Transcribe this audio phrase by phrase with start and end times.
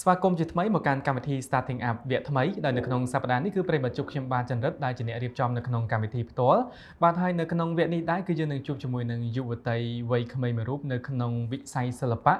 [0.00, 6.60] ស្វាគមន៍ជាថ្មីមកកាន់កម្មវិធី Starting Up វគ្គថ្មីដែលនៅក្នុងសប្តាហ៍នេះគឺប្រិយមិត្តជួបខ្ញុំបានចន្ទរិតដែលជាអ្នករៀបចំនៅក្នុងកម្មវិធីផ្ទាល់
[7.02, 9.78] បាទហើយនៅក្នុងវគ្គនេះដែរគឺយើងនឹងជួបជាមួយនឹងយុវតី
[10.10, 12.34] វ័យក្មេងមួយរូបនៅក្នុងវិស័យសិល្បៈ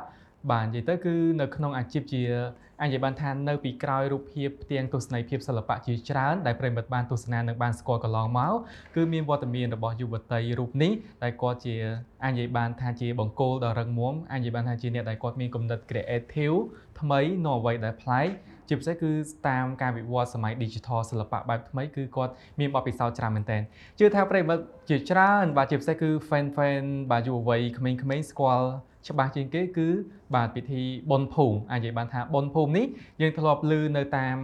[0.51, 2.23] បាទនិយាយទៅគឺនៅក្នុងអាជីពជា
[2.81, 8.55] អាចនិយាយបានថានៅពីក្រោយរូបភាពផ្ទាំងទស្សនីយភាពសិល្បៈជាច្រើនដែលប្រិមិត្តបានទស្សនានិងបានស្គាល់កន្លងមក
[8.95, 11.77] គឺមានវត្តមានរបស់យុវតីរូបនេះដែលគាត់ជា
[12.25, 16.59] អាចនិយាយបានថាជាបង្គោលដ៏រឹងមាំអាចនិយាយបានថាជាអ្នកដែលគាត់មានគំនិត creative
[17.01, 18.29] ថ្មីនៅអ្វីដែលប្លែក
[18.69, 19.13] ជាពិសេសគឺ
[19.49, 23.63] តាមការវិវត្តសម័យ digital សិល្បៈបែបថ្មីគឺគាត់មានបទពិសោធន៍ច្រើនមែនទែន
[23.99, 28.69] ជឿថាប្រិមិត្តជាច្រើនបាទជាពិសេសគឺ fan fan បាទយុវវ័យក្មេងៗស្គាល់
[29.09, 29.89] ច្បាស់ជាងគេគឺ
[30.35, 32.87] បាទពិធីបុណ្យភូមិអាចនិយាយបានថាបុណ្យភូមិនេះ
[33.21, 34.37] យើងធ្លាប់ឮនៅតាម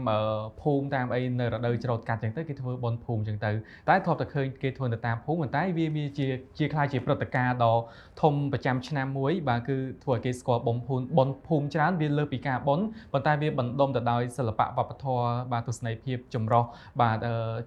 [0.62, 3.50] ភូមិតាមអីនៅរដូវច្រូតកាត់ចឹងទៅគេធ្វើបុណ្យភូមិចឹងទៅ
[3.88, 6.27] តែធ្លាប់តែឃើញគេធ្វើនៅតាមភូមិប៉ុន្តែវាមានជា
[6.58, 7.75] ជាខ្លាចជាព្រឹត្តិការណ៍ដ៏
[8.22, 16.64] ធំប្រចាំឆ្នាំមួយបាទគឺធ្វើឲ្យគេស្គាល់បុណ្យភូមិបុណ្យភូមិច្រើនវាលើសពីការបុណ្យប៉ុន្តែវាបណ្ដុំទៅដោយសិល្បៈវប្បធម៌បាទទស្សនីយភាពចម្រុះ
[17.00, 17.19] បាទ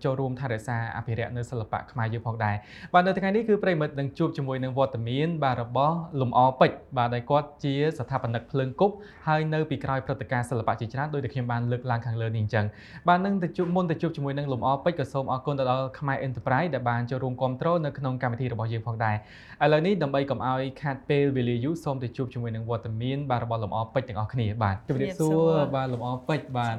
[0.03, 2.55] ចូលរួមថែរក្សាអភិរក្សនៅសិល្បៈខ្មែរយើងផងដែរ
[2.93, 8.93] បាទនៅថ្ងៃនេះគឺប្រិមិត្តនឹងជួបជាមួយនឹងវត្តមានបាទរបស់លំអពេជ្របាទដែលគាត់ជាស្ថាបនិកភ្លើងគប់
[9.27, 12.65] ហើយនៅពីក្រោយព្រឹត្តិការណ៍សិល្បៈជាច្រើនដោយតែខ្ញុំបានលើកឡើងខាងលើនេះអញ្ចឹង
[13.07, 19.15] បាទនឹងទៅជួបមុនទៅជួបជាមួយនឹងលំអពេជ្រក៏សូមអរគុណទៅដល់ខ្មែរ Enterprise ដែលបានចូលរួមគ្រប់គ្រងនៅក្នុងកម្មវិធីរបស់យើងផងដែរ
[19.63, 26.75] ឥឡូវនេះដើម្បីកុំឲ្យខាត់ពេលវេលាយូរសូមទៅជួបជាមួយនឹងវត្តមានបាទរបស់លំអពេជ្រទាំងអស់គ្នាបាទជម្រាបសួរបាទលំអពេជ្របាទ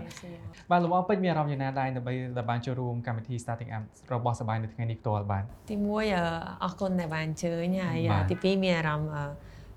[0.71, 3.83] បាទលំអពេជ្រមានអារម្មណ៍យ៉ាងណាដែរដើម្បីដែលបានចូលរួមកម្មវិធី Starting Up
[4.15, 9.33] របស់សបាយនៅថ្ងៃនេះផ្ទាល់បាទទី1អរគុណដែលបានអញ្ជើញហើយទី2មានអារម្មណ៍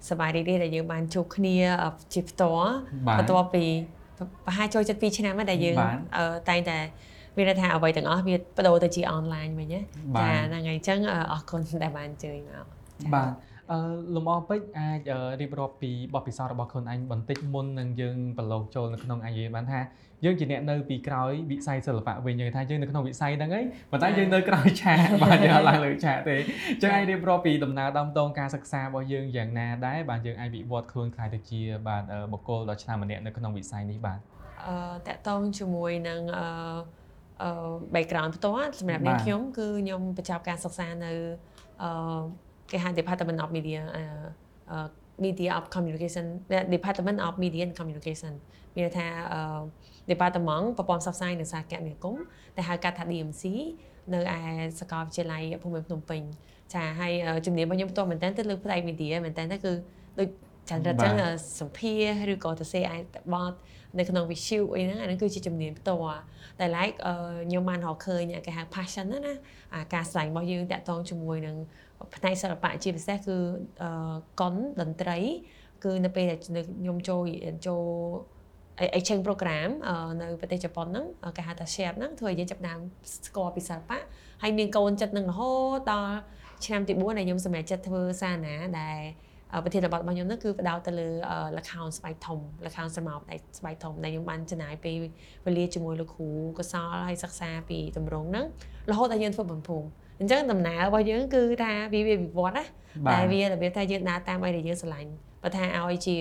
[0.09, 1.55] សប្បាយរីករាយដែលយើងបានជួបគ្នា
[2.13, 2.71] ជាផ្ទាល់
[3.17, 3.63] បន្ទាប់ពី
[4.45, 5.75] ប្រហែលចូលចិត្ត2ឆ្នាំហើយដែលយើង
[6.49, 6.77] តែងតែ
[7.37, 10.99] មានថាអ្វីទាំងអស់វាបដូរទៅជាអនឡាញវិញណាចាហ្នឹងហើយអញ្ចឹង
[11.31, 12.65] អរគុណដែលបានអញ្ជើញមក
[13.13, 13.29] បាទ
[13.71, 13.77] អឺ
[14.15, 14.99] លំអពេជ្រអាច
[15.41, 19.79] រៀបរាប់ពីបទពិសោធន៍របស់ខ្លួនឯងបន្តិចមុននឹងយើងប្រឡូកចូលនៅក្នុងអាយបានថា
[20.25, 34.19] យើងជាអ្នកនៅពីក្រោយវិស័យសិល្បៈវិញយើងថាយើងនៅក្នុងវិស័យហ្នឹងហើយប៉ុន្តែយើងនៅក្រោយឆាកបាទយើងអត់ឡើងលើឆាកទេអញ្ចឹងអាចរៀបរាប់ពីដំណើរដើមតងការសិក្សារបស់យើងយ៉ាងណាដែរបាទយើងអាចវិវត្តខ្លួនខ្លាយទៅជាបាទបុគ្គលដ៏ឆ្នើមម្នាក់នៅក្នុងវិស័យនេះបាទ
[34.67, 34.75] អឺ
[35.07, 36.45] តកតងជាមួយនឹងអឺ
[37.43, 37.49] អឺ
[37.95, 41.11] background ផ្ទាល់សម្រាប់នាងខ្ញុំគឺខ្ញុំបញ្ចប់ការសិក្សានៅ
[41.83, 42.21] អឺ
[42.71, 44.77] គេហៅ Department of Media អឺ
[45.25, 46.25] Media of Communication
[46.75, 48.33] Department of Media and Communication
[48.75, 49.61] មានថាអឺ
[50.11, 52.23] Department ប្រព័ន្ធផ្សព្វផ្សាយនិងសារគមនាគមន៍
[52.55, 53.43] ដែលហៅកាត់ថា DMC
[54.13, 54.39] នៅឯ
[54.79, 56.21] សាកលវិទ្យាល័យភូមិភ្នំពេញ
[56.73, 57.13] ចាហើយ
[57.45, 59.73] ជំនាញរបស់ខ្ញុំផ្ទាល់មែនតើទៅលើផ្នែក media មែនតើគឺ
[60.19, 60.27] ដូច
[60.69, 61.13] ចន្ទរចឹង
[61.59, 61.93] សម្ភា
[62.29, 62.95] រឬក៏ទៅសេឯ
[63.33, 63.53] បត
[63.99, 66.19] នៅក្នុង visual អីហ្នឹងអាហ្នឹងគឺជាជំនាញផ្ទាល់
[66.59, 66.97] តែ like
[67.47, 69.35] ខ្ញុំបានរកឃើញគេហៅ passion ណាណា
[69.73, 71.55] អាការស្វែងរបស់យើងតាក់ទងជាមួយនឹង
[72.15, 73.37] ផ្នែកសិល្បៈជាពិសេសគឺ
[74.39, 75.17] កុនតន្ត្រី
[75.83, 77.21] គឺនៅពេលដែលខ្ញុំចូល
[77.67, 77.83] ចូល
[78.97, 79.69] exchange program
[80.21, 81.05] នៅប្រទេសជប៉ុនហ្នឹង
[81.37, 82.79] គេហៅថា share ហ្នឹងធ្វើឲ្យយើងចាប់ដើម
[83.25, 83.99] ស្គាល់ពីសិល្បៈ
[84.41, 86.15] ហើយមានកូនចិត្តនឹងរហូតដល់
[86.65, 88.99] ឆ្នាំទី4ដែលខ្ញុំសម្រេចចិត្តធ្វើសារណាដែល
[89.63, 91.07] ប្រធានបទរបស់ខ្ញុំនោះគឺផ្ដោតទៅលើ
[91.57, 94.95] លខោនស្បែកធំលខោនស្រមោលដៃស្បែកធំដែលខ្ញុំបានចំណាយពេល
[95.45, 98.45] វេលាជាមួយលោកគ្រូកសលហើយសិក្សាពីតម្រងហ្នឹង
[98.91, 99.87] រហូតដល់យើងធ្វើបំភូមិ
[100.19, 102.63] អញ្ចឹងដំណើររបស់យើងគឺថាវាវាវិវត្តណា
[103.11, 105.09] តែវារបៀបថាយើងដើរតាមអីដែលយើងស្រឡាញ់
[105.43, 106.17] បើថាឲ្យជា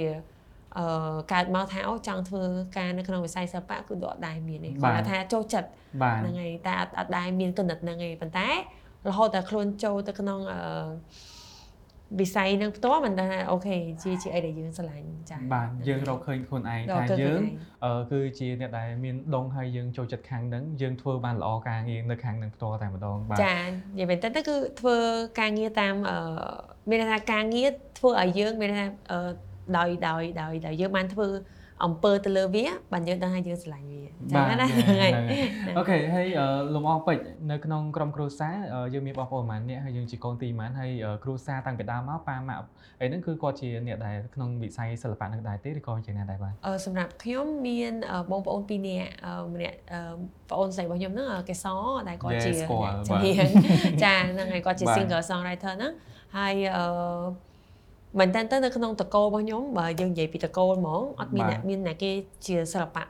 [0.78, 2.42] អឺកើតមកថាអូចង់ធ្វើ
[2.76, 5.68] ការនៅក្នុងវិស័យសិល្បៈគឺអត់ដែរមានទេគាត់ថាចូលចិត្ត
[6.20, 8.48] ហ្នឹងហើយតែអត់អត់ដែរមានគណិតហ្នឹងទេប៉ុន្តែ
[9.08, 10.60] រហូតតែខ្លួនចូលទៅក្នុងអឺ
[12.20, 17.40] វិស័យនឹងផ្ទាល់មិនដឹងថាអូខេជាជាអីដែលយើងស្រឡាញ់ចា៎បាទយើងរកឃើញខ្លួនឯងថាយើង
[18.12, 23.62] គឺជាអ្នកដែលមានដងហើយយើងចូលចិត្តខាងហ្នឹងយើងធ្វើបានល្អការងារនៅខាងហ្នឹងផ្ទាល់តែម្ដងបាទចា៎
[23.98, 24.96] និយាយមែនតើគឺធ្វើ
[25.40, 25.94] ការងារតាម
[26.90, 27.68] មានន័យថាការងារ
[27.98, 28.86] ធ្វើឲ្យយើងមានន័យថា
[29.76, 31.28] ដោយដោយដោយដោយយើងបានធ្វើ
[31.84, 35.12] អំពើទៅលើវាបានយើងដឹងថាយើងស្រឡាញ់វាចឹងណាហ្នឹងហើយ
[35.78, 36.28] អូខេហើយ
[36.74, 38.54] លំអងពេជ្រនៅក្នុងក្រុមគ្រួសារ
[38.94, 40.90] យើងមានបងប្អូនប្រហែលអ្នកហើយយើងជាកូនទីប្រហែលហើយ
[41.24, 42.60] គ្រួសារតាំងពីដើមមកប៉ាម៉ាក់
[43.00, 46.52] អីហ្នឹងគឺគាត់ជាអ្នកដែលក្នុងវិស័យសិល្បៈនឹងដែរទេឬក៏ជាអ្នកដែរបាទ
[46.86, 47.92] សម្រាប់ខ្ញុំមាន
[48.30, 49.08] បងប្អូនពីរនាក់
[49.54, 49.76] ម្នាក់
[50.50, 52.52] ប្អូនស្រីរបស់ខ្ញុំហ្នឹងកេសរដែលគាត់ជា
[53.08, 53.36] ជំនាញ
[54.04, 55.92] ចាហ្នឹងហើយគាត់ជា singer songwriter ហ្នឹង
[56.36, 56.84] ហើយអឺ
[58.18, 62.10] មែនតើទៅនៅក្នុងតកោរបស់ខ្ញុំបើយើងនិយាយពីតកោហ្មងអត់មានអ្នកមានអ្នកគេ
[62.46, 63.04] ជាសិល្បៈ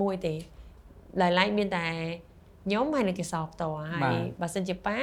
[0.00, 0.34] មួយទេ
[1.20, 1.86] ឡើយឡៃមានតែ
[2.64, 4.98] ខ្ញុំហើយនឹងគេសបតហើយបើសិនជាប៉ា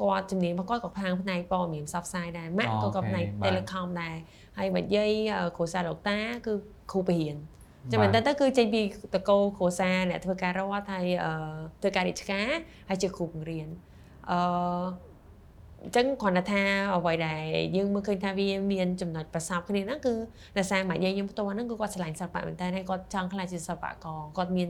[0.00, 4.16] គាត់ជំនាញរបស់គាត់ក៏ខាងផ្នែកព័ត៌មានផ្សព្វផ្សាយដែរម៉ាក់ក៏ក៏ផ្នែក telecom ដែរ
[4.58, 5.12] ហើយបើយាយ
[5.56, 6.52] គ្រូសាលោកតាគឺ
[6.92, 7.36] គ្រូបរិញ្ញា
[7.90, 8.82] ចាំមែនតើទៅគឺចេញពី
[9.14, 11.06] តកោគ្រួសារអ្នកធ្វើការរដ្ឋហើយ
[11.80, 12.48] ធ្វើការរាជការ
[12.88, 13.68] ហើយជាគ្រូបង្រៀន
[14.30, 14.38] អឺ
[15.84, 16.62] អញ្ចឹងគ្រាន់តែថា
[16.96, 17.42] អ្វីដែល
[17.76, 20.14] យើងមើលឃើញថាវាមានចំណុចប្រសពគ្នាហ្នឹងគឺ
[20.58, 24.68] ដោយសារមកយើងផ្ទាល់ហ្នឹងគឺគាត់ឆ្លាញ់សិល្បៈមែនតើហើយគាត់ចង់ខ្លាចជាសិល្បករគាត់មាន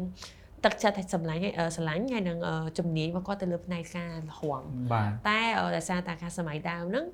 [0.65, 1.41] ទឹកចិត្តឲ្យសម្លាញ់
[1.77, 2.39] ស្រឡាញ់ហើយនឹង
[2.79, 4.63] ជំនាញរបស់គាត់ទៅលើផ្នែកការរហង
[4.93, 5.41] បាទតែ
[5.77, 7.07] ដោយសារតែការសម័យដើមហ្នឹង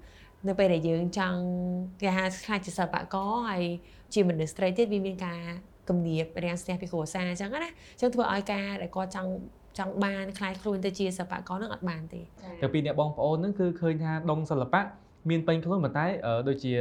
[0.49, 1.41] នៅពេលដែលយើងចង់
[2.03, 3.65] គេហៅខ្លាចជាសិល្បករហើយ
[4.15, 5.41] ជាមនុស្សស្រីទៀតវាមានការ
[5.89, 9.31] គំនាបរាំងស្ទះពីគ្រួសារអញ្ចឹងណាអញ្ចឹងធ្វើឲ្យការដែលគាត់ចង់
[9.79, 12.21] ចង់បានខ្លាយខ្លួនទៅជាសិល្បករនឹងអត់បានទេ
[12.63, 14.81] ទៅពីអ្នកបងប្អូនហ្នឹងគឺឃើញថាដងសិល្បៈ
[15.31, 16.07] មានពេញខ្លួនប៉ុន្តែ
[16.49, 16.75] ដូចជា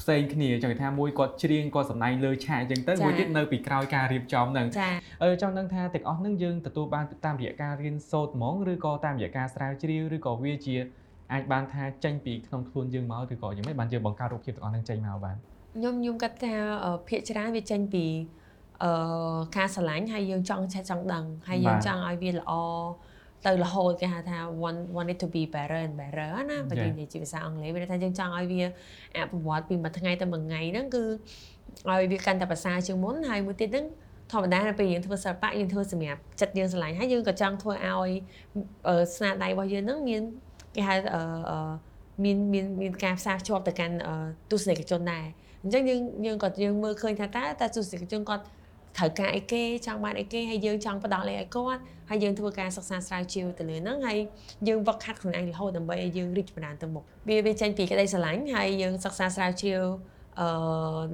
[0.00, 4.66] ផ្សេងគ្នាចង់ថាមួយគាត់ច្រៀងគាត់សម្ដែងលើឆាកអញ្ចឹងទៅមួយទៀតនៅពីក្រោយការរៀបចំហ្នឹង
[5.22, 10.76] អឺចង់ដឹងថាទាំងអស់ហ្នឹងយើងទទួលបានតាមរយៈការរៀនសូត្រហ្មងឬក៏តាមរយៈការស្រាវជ្រាវឬក៏វាជា
[11.32, 15.36] អាចបានថាចេញពីក្នុងខ្លួនយើងមកឬក៏យ៉ាងម៉េចបានយើងបង្កើតរូបភាពទាំងអស់ហ្នឹងចេញមកបាន
[15.76, 16.54] ខ្ញុំខ្ញុំគិតថា
[17.08, 18.04] ភាកច្រើនវាចេញពី
[18.84, 18.90] អឺ
[19.56, 22.52] ការស្រឡាញ់ហើយយើងចង់ចេះចង់ដឹងហើយយើងចង់ឲ្យវាល្អ
[23.46, 28.62] ទៅរហូតគេហៅថា want want it to be better and better ណាបើនិយាយជាភាសាអង់គ្លេសវាថាយើងចង់ឲ្យវា
[29.16, 31.04] អភិវឌ្ឍពីមួយថ្ងៃទៅមួយថ្ងៃហ្នឹងគឺ
[31.90, 33.86] ឲ្យវាកាន់តែប្រសើរជាងមុនហើយមួយទៀតហ្នឹង
[34.32, 38.10] ធម្មតាពេលយើងធ្វើសិល្បៈយើងធ្វើសម្រាប់ចិត្តយើងស្រឡាញ់ហើយយើងក៏ចង់ធ្វើឲ្យ
[39.16, 40.22] ស្នាដៃរបស់យើងហ្នឹងមាន
[40.74, 41.70] គេហៅអឺ
[42.24, 43.94] មានមានមានការផ្សារភ្ជាប់ទៅកាន់
[44.50, 45.24] ទស្សនិកជនដែរ
[45.62, 48.44] អញ្ចឹងយើងយើងក៏យើងមើលឃើញថាតើតើទស្សនិកជនគាត់
[48.96, 54.18] ត្រូវការអីគេចង់បានអីគេហើយយើងចង់ផ្ដល់អីឲ្យគាត់ហើយយើងធ្វើការសិក្សាស្រាវជ្រាវទៅលើហ្នឹងហើយ
[54.68, 59.82] យើងវឹកហាត់ខ្លួនឯងរហូតដើម្បីឲ្យយើងរីកចម្រើនទៅមុខវាវាចេញពីក្តីស្រឡាញ់ហើយយើងសិក្សាស្រាវជ្រាវ
[60.40, 60.46] អឺ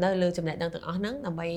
[0.02, 1.48] នៅលើចំណេះដឹងទាំងអស់ហ្នឹងដើម្បី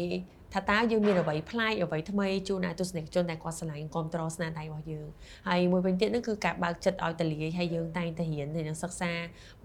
[0.55, 5.07] ថាតើយើងមានអ្វីប្លែកអ្វីថ្មីជូនដល់ទស្សនិកជនដែលគាត់ឆ្លាញ់គ្រប់ត្រស្នាដៃរបស់យើង
[5.47, 9.11] ហើយមួយវិញទៀតហ្នឹងគឺការបើកចិត្តឲ្យតលាយហើយយើងតែងតែរៀនហើយនឹងសិក្សា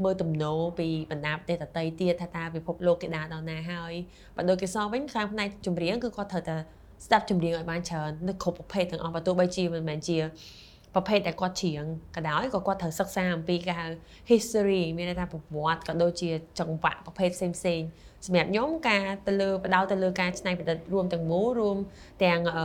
[0.02, 3.92] មើលទំនោរពីបណ្ដាប្រទេសដទៃទៀតថាតើពិភពលោកគេដើរដល់ណាហើយ
[4.36, 6.56] បើដូចគេសវិញខាងផ្នែកចម្រៀងគឺគាត់ត្រូវតែ
[7.06, 10.18] ស្ដាប់ចម្រៀងឲ្យបានច្រើននៅគ្រប់ប្រភេទទាំងអស់បើទោះបីជាមិនមែនជា
[10.94, 11.84] ប្រភេទដែលគាត់ច្រៀង
[12.16, 13.86] ក៏ដោយក៏គាត់ត្រូវសិក្សាអំពីគេហៅ
[14.30, 21.78] history មានន័យថាប្រវត្តិក៏ដូចជាចង្វាក់ប្រភេទផ្សេងផ្សេងសម្រាប់ខ្ញុំការទៅលើបដោតទៅលើការច្នៃប្រឌិតរួមទាំងមូលរួម
[22.24, 22.64] ទាំងអឺ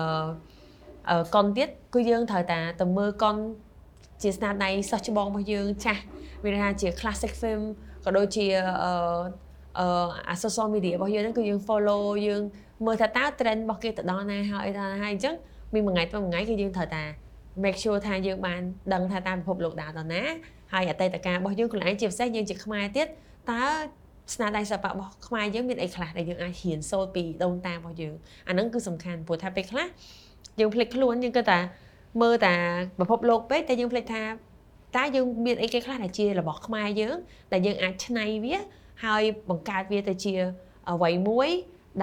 [1.09, 3.35] អឺកុនទៀតគឺយើងត្រូវតែទៅមើលកុន
[4.23, 6.01] ជាស្នាដៃសិស្សច្បងរបស់យើងចាស់
[6.43, 7.61] មានន័យថាជា classic film
[8.05, 8.91] ក៏ដូចជាអឺ
[9.79, 9.87] អឺ
[10.29, 12.41] អា social media របស់យើងហ្នឹងគឺយើង follow យើង
[12.85, 15.35] មើលថាតើ trend របស់គេទៅដល់ណាហើយដល់ហើយអញ្ចឹង
[15.73, 17.03] មានមួយថ្ងៃទៅមួយថ្ងៃគឺយើងត្រូវតែ
[17.63, 18.61] make sure ថាយើងបាន
[18.93, 20.23] ដឹងថាតាមពិភពលោកដើរដល់ណា
[20.73, 23.07] ហើយអតីតកាលរបស់យើងខ្លួនឯងជាពិសេសយើងជាខ្មែរទៀត
[23.51, 23.63] តើ
[24.33, 28.13] ស្នាដៃសិល្បៈរបស់ខ្មែរយើងមានអីខ្លះដែលយើងអាចហ៊ានសូត្រពីដូនតារបស់យើង
[28.47, 29.87] អាហ្នឹងគឺសំខាន់ព្រោះថាពេលខ្លះ
[30.59, 31.59] យើងភ្លេចខ្លួនយើងគិតថា
[32.21, 32.55] មើលតា
[32.99, 34.23] ពិភពលោកពេកតែយើងភ្លេចថា
[34.97, 37.15] តើយើងមានអីគេខ្លះដែលជារបស់ខ្មែរយើង
[37.53, 38.55] ដែលយើងអាចច្នៃវា
[39.03, 40.33] ហើយបង្កើតវាទៅជា
[40.89, 41.49] អ្វីមួយ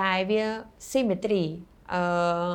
[0.03, 0.43] ដែលវា
[0.91, 1.45] symmetry
[1.93, 2.01] អឺ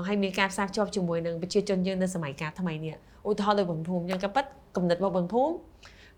[0.07, 2.95] ហើយមានការផ្សារភ្ជាប់ជាមួយនឹងប្រជាជនយើងនៅសម័យកាលថ្មីនេះ
[3.27, 5.53] ឧទាហរណ៍ដូចបងភូមិយើងក៏ប៉ັດកំណត់របស់បងភូមិ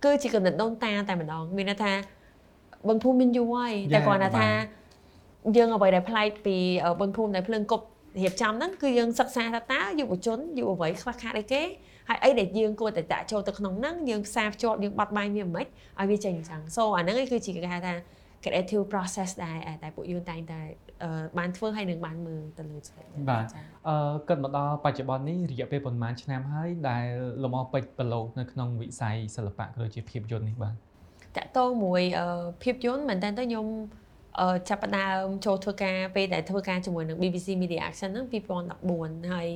[0.04, 1.92] គឺជាកំណត់ដូនតាតែម្ដងមានន័យថា
[2.88, 4.50] បងភូមិមានយូរហើយតែគ្រាន់តែថា
[5.58, 6.58] យើងអ្វីដែលប្លែកពី
[7.02, 7.86] បងភូមិដែលភ្លើងគប់
[8.22, 11.62] រៀបចំហ្នឹងគឺយើងសិក្សាថាតើយុវជនយុវអ្វីខ្វះខាតអីគេ
[12.10, 15.66] ហើយអីដែលយើងគួរតែដាក់ចូលទៅក្នុងហ្នឹងយើងផ្សារភ្ជាប់យើងបត់បែនវាមិន
[16.00, 17.94] ឲ្យវាចេញអញ្ចឹង so អាហ្នឹងគឺជាគេហៅថា
[18.44, 20.62] creative process ដែរតែពួកយើងតែងតែ
[21.38, 23.46] បានធ្វើហើយនឹងបានមើលទៅលើច្បាប់បាទ
[23.88, 23.96] អឺ
[24.28, 27.06] គិតមកដល់បច្ចុប្បន្ននេះរយៈពេលប្រហែលឆ្នាំហើយដែល
[27.44, 30.76] លំអពេជ្រប្រឡូកនៅក្នុងវិស័យសិល្បៈក៏ដូចជាភាពយន្តនេះបាទ
[31.38, 32.02] តកតោមួយ
[32.64, 33.66] ភាពយន្តមែនតើទៅខ្ញុំ
[34.70, 38.28] ចាប់ផ្ដើមចូលធ្វើការពេលដែលធ្វើការជាមួយនឹង BBC Media Action ហ្នឹង
[38.80, 39.50] 2014ហើយ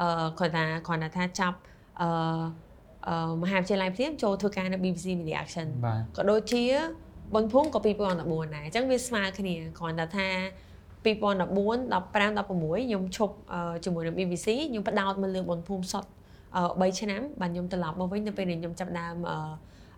[0.00, 1.58] អឺគាត់ថាគាត់ថាចាប់
[2.00, 5.68] អឺមហាវិទ្យាល័យភ្លាមចូលធ្វើការនៅ BBC Media Action
[6.16, 6.62] ក៏ដូចជា
[7.34, 10.28] បឹងភូមិក៏2014ដែរអញ្ចឹងវាស្មើគ្នាគ្រាន់តែថា
[11.04, 13.34] 2014 15 16ខ្ញុំឈប់
[13.84, 16.04] ជាមួយនឹង BBC ខ្ញុំផ្ដោតមកលើបឹងភូមិសុត
[16.52, 19.16] 3ឆ្នាំបាទខ្ញុំត្រឡប់មកវិញនៅពេលដែលខ្ញុំចាប់ដើម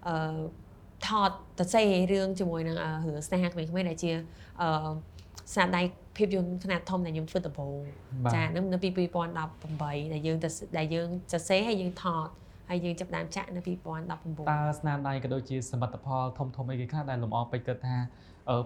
[0.09, 0.15] អឺ
[1.09, 1.83] ថតតសេ
[2.13, 4.11] រឿងជាមួយនឹងរឿងស្នេហាក្មេងៗដែលជា
[4.61, 4.69] អឺ
[5.55, 5.83] ស្នាដៃ
[6.17, 7.81] ភាពយន្តខ្នាតធំដែលខ្ញុំធ្វើដំបូង
[8.35, 8.89] ចានឹងនៅពី
[9.57, 10.37] 2018ដែលយើង
[10.79, 12.29] ដែលយើងសរសេរហើយយើងថត
[12.71, 17.97] ហើយយើងចាប់ដើមចាក់នៅ2019តើស្នាដៃក៏ដូចជាសមិទ្ធផលធំធំអីគេខ្លះដែលលំអពេជ្រគិតថា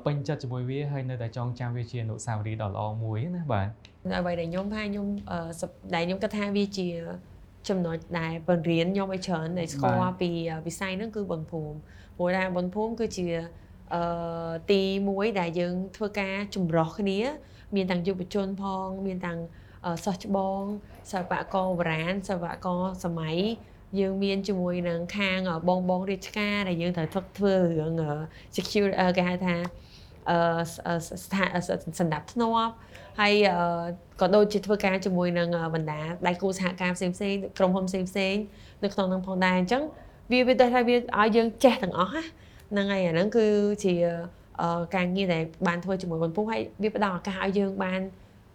[0.04, 3.66] ពេញចិត្តជាមួយវាហើយនៅតែចងចាំវាជាអនុស្សាវរីយ៍ដ៏ល្អមួយណាបាទ
[4.18, 5.06] អ្វីដែលខ្ញុំថាខ្ញុំ
[5.94, 6.88] ដែលខ្ញុំគិតថាវាជា
[7.68, 10.30] ចំណុចដែលបង្រៀនខ្ញុំឲ្យច្រើនដែលស្គាល់ពី
[10.66, 11.76] វិស័យហ្នឹងគឺបងភូមិ
[12.16, 13.26] ព្រោះថាបងភូមិគឺជា
[13.94, 17.18] អឺទីមួយដែលយើងធ្វើការចម្រោះគ្នា
[17.74, 19.38] មានទាំងយុវជនផង មានទាំង
[20.04, 20.60] សិស្សច្បង
[21.10, 23.38] សិល្បករបុរាណសិល្បករសម័យ
[24.00, 27.08] យើងមានជាមួយនឹងខាងបងបងរាជការដែលយើងត្រូវ
[27.38, 27.92] ធ្វើរឿង
[28.56, 29.56] secure គេហៅថា
[30.30, 30.38] អឺ
[31.22, 31.44] ស្ថា
[31.98, 32.72] សម្ដាប់ធ្នាប់
[33.20, 33.34] ហើយ
[34.20, 38.34] ក៏ដូចជាធ្វើការជាមួយនឹងបណ្ដាដៃគូសហការផ្សេងផ្សេងក្រុមហ៊ុនផ្សេងផ្សេង
[38.82, 39.82] នៅក្នុងនឹងផងដែរអញ្ចឹង
[40.30, 43.46] វាវាដូចថាវាឲ្យយើងចេះទាំងអស់ហ្នឹងហើយអាហ្នឹងគឺ
[43.84, 43.94] ជា
[44.94, 48.00] ការងារដែលបានធ្វើជាមួយបងពូហើយវាផ្ដល់ឱកាសឲ្យយើងបាន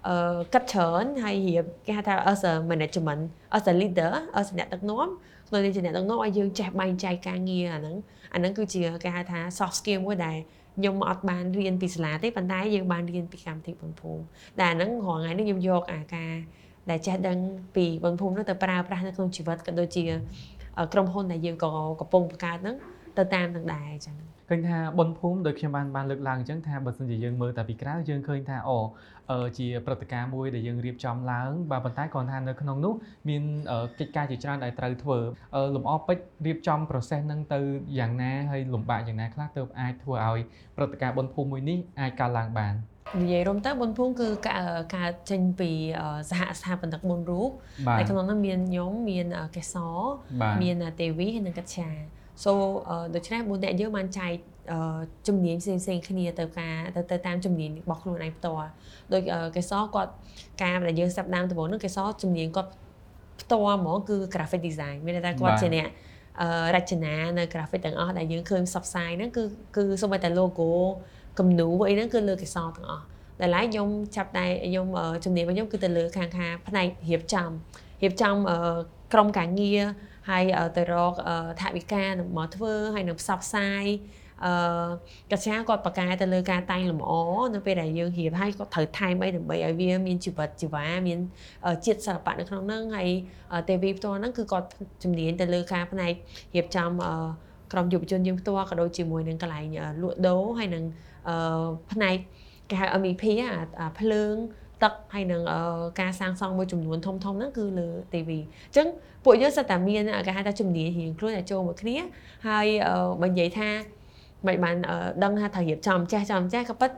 [0.08, 3.24] អឺកាត់ច្រើនហើយរៀបគេហៅថា as a management
[3.56, 5.08] as a leader as អ្នកដឹកនាំ
[5.48, 7.96] ក្នុងនាមជាអ្នកដឹកនាំឲ្យយើងចេះបែងចែកការងារអាហ្នឹង
[8.34, 10.38] អាហ្នឹងគឺជាគេហៅថា soft skill មួយដែល
[10.78, 14.22] ខ្ញុំអត់បានរៀនពីសាលាទេប៉ុន្តែយើងបានរៀនពីកម្មវិធីបងភូមិ
[14.60, 16.34] តែអាហ្នឹងរាល់ថ្ងៃនេះខ្ញុំយកអាការ
[16.90, 17.38] ដែលចេះដឹង
[17.76, 20.04] ពីបងភូមិនោះទៅប្រើប្រាស់នៅក្នុងជីវិតក៏ដូចជា
[20.94, 21.70] ក្រុមហ៊ុនដែលយើងក៏
[22.02, 22.76] កំពុងបង្កើតហ្នឹង
[23.18, 24.16] ទៅតាមនឹងដែរអញ្ចឹង
[24.50, 28.80] ឃើញថាបុណ្យភូមិដោយខ្ញុំបានបានលើកឡើងអញ្ចឹងថាបើសិនជាយើងមើលតែពីក្រៅយើងឃើញថាអូ
[29.58, 32.94] ជាព្រឹត្តិការណ៍មួយដែលយើងរៀបចំឡើងបាទប៉ុន្តែគ្រាន់ថានៅក្នុងនោះ
[33.30, 33.44] មាន
[34.00, 35.18] កិច្ចការជាច្រើនដែលត្រូវធ្វើ
[35.76, 37.60] លំអពេជ្ររៀបចំ process ហ្នឹងទៅ
[38.00, 40.40] យ៉ាងណាហើយលំបាកយ៉ាងណាខ្លះទើបអាចធ្វើឲ្យ
[40.78, 42.76] ព្រឹត្តិការណ៍បុណ្យភូមិមួយនេះអាចកើតឡើងបាន
[43.20, 44.28] និយាយរួមទៅបុណ្យភូមិគឺ
[44.96, 45.72] កើតចេញពី
[46.30, 47.50] សហស្ថាបនិកមុនរូប
[47.98, 49.26] តែក្នុងនោះមានខ្ញុំមាន
[49.56, 49.98] កេសរ
[50.64, 51.90] មានទេវីហើយនិងកច្ឆា
[52.44, 52.52] so
[53.16, 54.34] ដូច្នេះបុណ្យអ្នកយើងបានចែក
[55.28, 58.68] ជំនាញផ្សេងផ្សេងគ្នាទៅការទៅទៅតាមជំនាញរបស់ខ្លួនឯងផ្ទាល់
[59.14, 59.22] ដោយ
[59.56, 60.12] កេសរគាត់
[60.64, 62.72] ការដែលយើងស្ដាប់ដើមដំបូងនោះកេសរជំនាញគាត់
[63.42, 65.88] ផ្ទាល់ហ្មងគឺ graphic design មានន័យថាគាត់ជាអ្នក
[66.76, 69.44] រចនានៅ graphic ទាំងអស់ដែលយើងឃើញផ្សព្វផ្សាយហ្នឹងគឺ
[69.76, 70.72] គឺសូម្បីតែ logo
[71.40, 73.04] គំនូអីហ្នឹងគឺលើកេសរទាំងអស់
[73.42, 74.88] តែឡើយខ្ញុំចាប់តែខ្ញុំ
[75.26, 77.50] ជំនាញរបស់ខ្ញុំគឺទៅលើខាងខាផ្នែករៀបចំ
[78.04, 78.36] រៀបចំ
[79.14, 79.82] ក្រុមការងារ
[80.30, 80.44] ហើយ
[80.78, 81.14] ទៅរក
[81.62, 83.86] ថាវិការមកធ្វើហើយនឹងផ្សព្វផ្សាយ
[84.46, 84.54] អឺ
[85.32, 87.12] កញ្ញាគាត់ប្រកែទៅលើការតែងលម្អ
[87.56, 91.20] នៅពេលដែលយើងរៀបហើយគាត់ត្រូវថែមអីដើម្បីឲ្យវាមានជីវិតជីវ៉ាមាន
[91.86, 93.10] ជាតិសិល្បៈនៅក្នុងហ្នឹងហើយ
[93.70, 94.68] ទេវីផ្ទាល់ហ្នឹងគឺគាត់
[95.04, 96.14] ជំនាញទៅលើការផ្នែក
[96.56, 96.90] រៀបចំ
[97.72, 99.66] ក្រុមយុវជនយើងផ្ទាល់ក៏ដូចជាមួយនឹងកន្លែង
[100.02, 100.84] លក់ដូរហើយនឹង
[101.92, 102.16] ផ្នែក
[102.70, 103.24] គេហៅ MEP
[103.80, 104.34] អាភ្លើង
[104.84, 105.42] ទឹកហើយនឹង
[106.00, 108.88] ការសាងសង់មួយចំនួនធំធំហ្នឹងគឺលើ TV អញ្ចឹង
[109.26, 111.98] ពួកយើងសិតតែមានគេហៅថាជំនាញរៀងខ្លួនតែចូលមួយគ្នា
[112.48, 112.68] ហើយ
[113.22, 113.70] បើនិយាយថា
[114.48, 114.76] មិនបាន
[115.24, 116.92] ដឹងថាត្រូវរៀបចំចេះចំចេះក៏ប៉ុត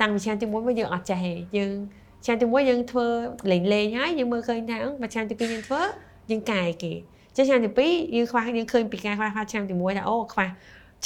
[0.00, 1.72] តាំងពីឆ្នាំទី1មកយើងអត់ចេះទេយើង
[2.24, 3.06] ឆ្នាំទី1យើងធ្វើ
[3.52, 5.80] លេងលេងហើយយើងមើលឃើញថាបើឆ្នាំទី2យើងធ្វើ
[6.30, 6.92] យើងកែគេ
[7.36, 10.46] ចឹងឆ្នាំទី2យើងខ្វះយើងឃើញពីការខ្វះខ្វះឆ្នាំទី1ថាអូខ្វះ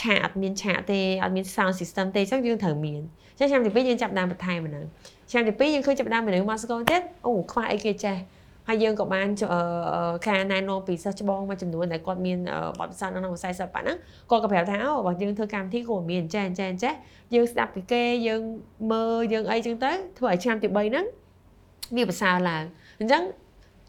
[0.00, 3.00] ឆាកអត់មានឆាកទេអត់មាន sound system ទេចឹងយើងត្រូវមាន
[3.38, 4.84] ចឹងឆ្នាំទី2យើងចាប់ដើមបន្ថែមហ្នឹង
[5.30, 8.16] ឆ្នាំទី2យើងឃើញចាប់ដើមមនុស្សមកស្គាល់ទៀតអូខ្វះអីគេចេះ
[8.68, 9.28] ហើយយើងក៏បាន
[10.28, 12.38] ការណែនាំពីសិស្សច្បងមួយចំនួនដែលគាត់មាន
[12.78, 13.96] បទពិសោធន៍ក្នុងវិស័យសិល្បៈហ្នឹង
[14.30, 16.94] គាត់ក៏ប្រាប់ថាអូបើយើងធ្វើកម្មវិធីគួរមានចេះចេះចេះ
[17.34, 18.42] យើងស្ដាប់ពីគេយើង
[18.92, 21.04] មើលយើងអីចឹងទៅធ្វើឲ្យឆ្នាំទី3ហ្នឹង
[21.96, 22.64] វាប្រសើរឡើង
[23.00, 23.22] អញ្ចឹង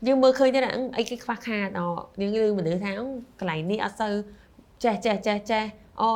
[0.07, 0.61] យើងមើលឃើញថា
[0.97, 1.81] អីគេខ្វះខាតអ
[2.21, 2.91] យើងឮមនុស្សថា
[3.39, 4.13] កន្លែងនេះអត់សូវ
[4.83, 5.63] ចេះចេះចេះចេះ
[5.99, 6.09] អូ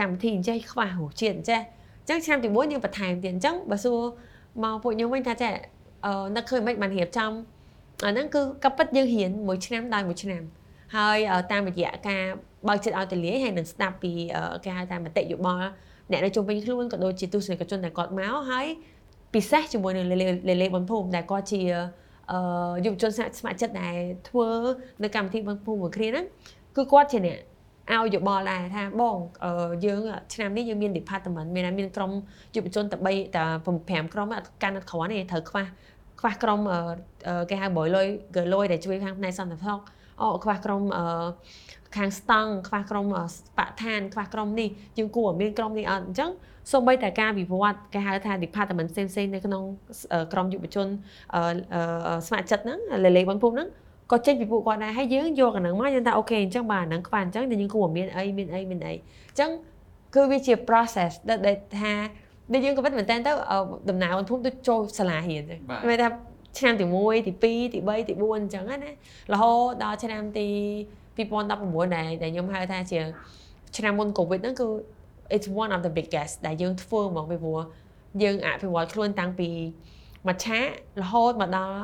[0.00, 1.60] កម្មវិធីអញ្ចេះខ្វះរសជាតិអញ្ចេះ
[2.02, 3.98] អញ្ចឹងឆ្នាំទី1យើងបន្ថែមទៀតអញ្ចឹងបើសួរ
[4.62, 5.52] មកពួកខ្ញុំវិញថាចេះ
[6.06, 7.32] អឺនឹកឃើញមិនបានរៀបចំ
[8.04, 10.42] អាហ្នឹងគឺកពិតយើងរៀនមួយឆ្នាំដោយមួយឆ្នាំ
[10.96, 11.18] ហើយ
[11.52, 12.22] តាមរយៈការ
[12.68, 14.12] បើកចិត្តឲ្យទលាយហើយនឹងស្ដាប់ពី
[14.64, 15.68] គេហៅថាមតិយោបល់
[16.10, 18.66] អ្នកនៅជុំវិញខ្លួនក៏ដូចជាទស្សនិកជនដែលគាត់មកហើយ
[19.34, 21.60] ពិសេសជាមួយនឹងលេលេបំភូមិដែលគាត់ជា
[22.84, 23.96] យុវជនស្ម័គ្រចិត្តដែល
[24.28, 24.46] ធ្វើ
[25.02, 26.24] នៅកម្មវិធីបំភូមិមួយគ្នាហ្នឹង
[26.76, 27.38] គឺគាត់ជាអ្នក
[27.88, 29.16] ឲ្យយោបល់ដែរថាបង
[29.84, 30.00] យើង
[30.34, 32.12] ឆ្នាំនេះយើងមាន department មានមានក្រុម
[32.54, 33.44] យុវជនតែ3តែ
[33.88, 34.26] 5ក្រុម
[34.62, 35.64] កាន់អត់គ្រាន់ទេត្រូវខ្វះ
[36.20, 36.60] ខ្វះក្រុម
[37.50, 38.06] គេហៅបយលុយ
[38.36, 39.80] កើលុយដែលជួយខាងផ្នែកសន្តិសុខ
[40.20, 40.82] អូខ្វះក្រុម
[41.96, 43.06] ខាងស្តង់ខ្វះក្រុម
[43.58, 44.68] បឋានខ្វះក្រុមនេះ
[44.98, 46.30] យើងគួរមានក្រុមនេះអត់អញ្ចឹង
[46.72, 49.62] សូម្បីតែការវិវត្តគេហៅថា department ផ្សេងៗនៅក្នុង
[50.32, 50.86] ក្រុមយុវជន
[52.26, 53.68] ស្ម័គ្រចិត្តហ្នឹងលេលេបងភូមិហ្នឹង
[54.10, 59.50] ក៏ចេញពីពួកគាត់ដែរហើយយើងយកអាហ្នឹងមកយើងថាអូខេអញ្ចឹងបាទអាហ្នឹងខ្វះអញ្ចឹងយើងគួរមានអីមានអីមានអីអញ្ចឹង
[60.14, 61.12] គឺវាជា process
[61.46, 61.92] ដែលថា
[62.52, 63.32] ដូចយើងក៏ពិតមែនតើទៅ
[63.90, 65.56] ដំណើរអូនភូមិទៅចូលសាលារៀនទេ
[65.88, 66.08] មានថា
[66.58, 68.76] ឆ្នាំទី1ទី2ទី3ទី4អញ្ចឹងណា
[69.32, 70.48] រហូតដល់ឆ្នាំទី
[71.16, 73.00] 2019ដែលដែលខ្ញុំហៅថាជា
[73.76, 74.68] ឆ្នាំមុនកូវីដហ្នឹងគឺ
[75.34, 77.60] it's one of the biggest ដែលយើងធ្វើមកពីព្រោះ
[78.22, 79.48] យើងអភិវឌ្ឍខ្លួនតាំងពី
[80.26, 80.64] មួយឆាក
[81.02, 81.78] រហូតមកដល់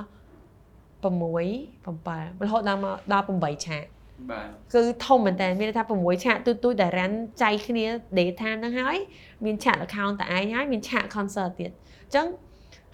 [1.06, 3.84] 6 7រហូតដល់មកដល់8ឆាក
[4.30, 7.84] បាទគឺធំមែនតើមានថា6ឆាកទូទួយដែលរ៉ាន់ចៃគ្នា
[8.18, 8.96] data ហ្នឹងហើយ
[9.44, 11.70] មានឆាក account តែឯងហើយមានឆាក concert ទៀត
[12.04, 12.26] អញ្ចឹង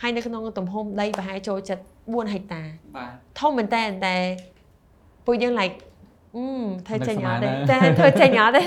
[0.03, 2.63] ហើយនៅក្នុងទំហំដីប្រហែលចូលចិត្ត4ហិកតា
[2.97, 4.17] បាទធំមែនតើតែ
[5.27, 5.77] ពួកយើង like
[6.37, 6.47] អឺ
[6.87, 8.63] ធ្វើចេញអត់ទេតែធ្វើចេញអត់ទេ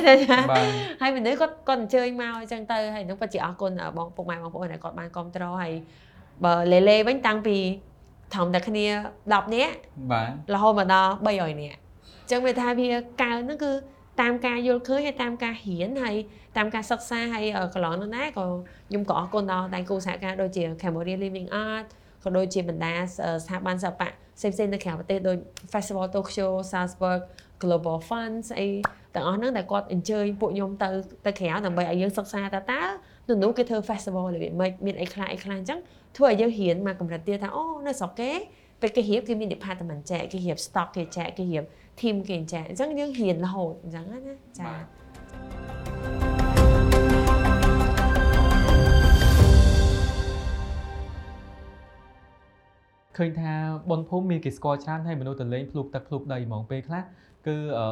[1.01, 5.73] ហើយមនុស្សគាត់គាត់អញ្ជើញមកអញ្ចឹងទៅហើយនឹងពិតជាអរគុណបងពុកម៉ែបងប្អូនដែលគាត់បានគ្រប់គ្រងហើយ
[6.45, 7.57] បើលេលេវិញតាំងពី
[8.35, 8.85] ធំតែគ្នា
[9.23, 9.75] 10នាក់
[10.11, 12.89] បាទរហូតមកដល់300នាក់អញ្ចឹងវាថាវា
[13.23, 13.71] កើនហ្នឹងគឺ
[14.21, 16.15] តាមការយល់ឃើញហើយតាមការរៀនហើយ
[16.57, 18.45] តាមការសិក្សាហើយកន្លងនោះដែរក៏
[18.89, 21.85] ខ្ញុំក៏អរគុណដល់ដៃគូសហការដូចជា Cambodia Living Art
[22.23, 22.95] ក៏ដូចជាបណ្ដា
[23.41, 25.37] ស្ថាប័នសិល្បៈផ្សេងៗនៅក្រៅប្រទេសដូច
[25.73, 27.21] Festival Tokyo Salzburg
[27.63, 28.67] global funds អី
[29.15, 30.89] ទាំងអស់ហ្នឹងដែលគាត់អញ្ជើញពួកខ្ញុំទៅ
[31.25, 32.81] ទៅក្រៅដើម្បីឲ្យយើងសិក្សាតើតើ
[33.29, 35.79] នៅនោះគេធ្វើ festival របៀបម៉េចមានអីខ្លះអីខ្លះអញ្ចឹង
[36.17, 38.31] ធ្វើឲ្យយើងរៀនមកកម្រិតទៀតថាអូនៅស្រុកគេ
[38.81, 41.63] ពេលគេរៀបគេមាន department ចែកគេរៀប stock គេចែកគេរៀប
[41.99, 44.19] team គេចែកអញ្ចឹងយើងរៀនរហូតអញ្ចឹងណា
[44.59, 45.05] ចា៎
[53.17, 53.53] ឃើញថា
[53.89, 57.01] បនភូមិមានគេស្គាល់ច្រើនហើយមនុស្សទៅលេងភ្លុកទឹកភ្លុកដីហ្មងពេលខ្លះ
[57.47, 57.87] គឺអឺ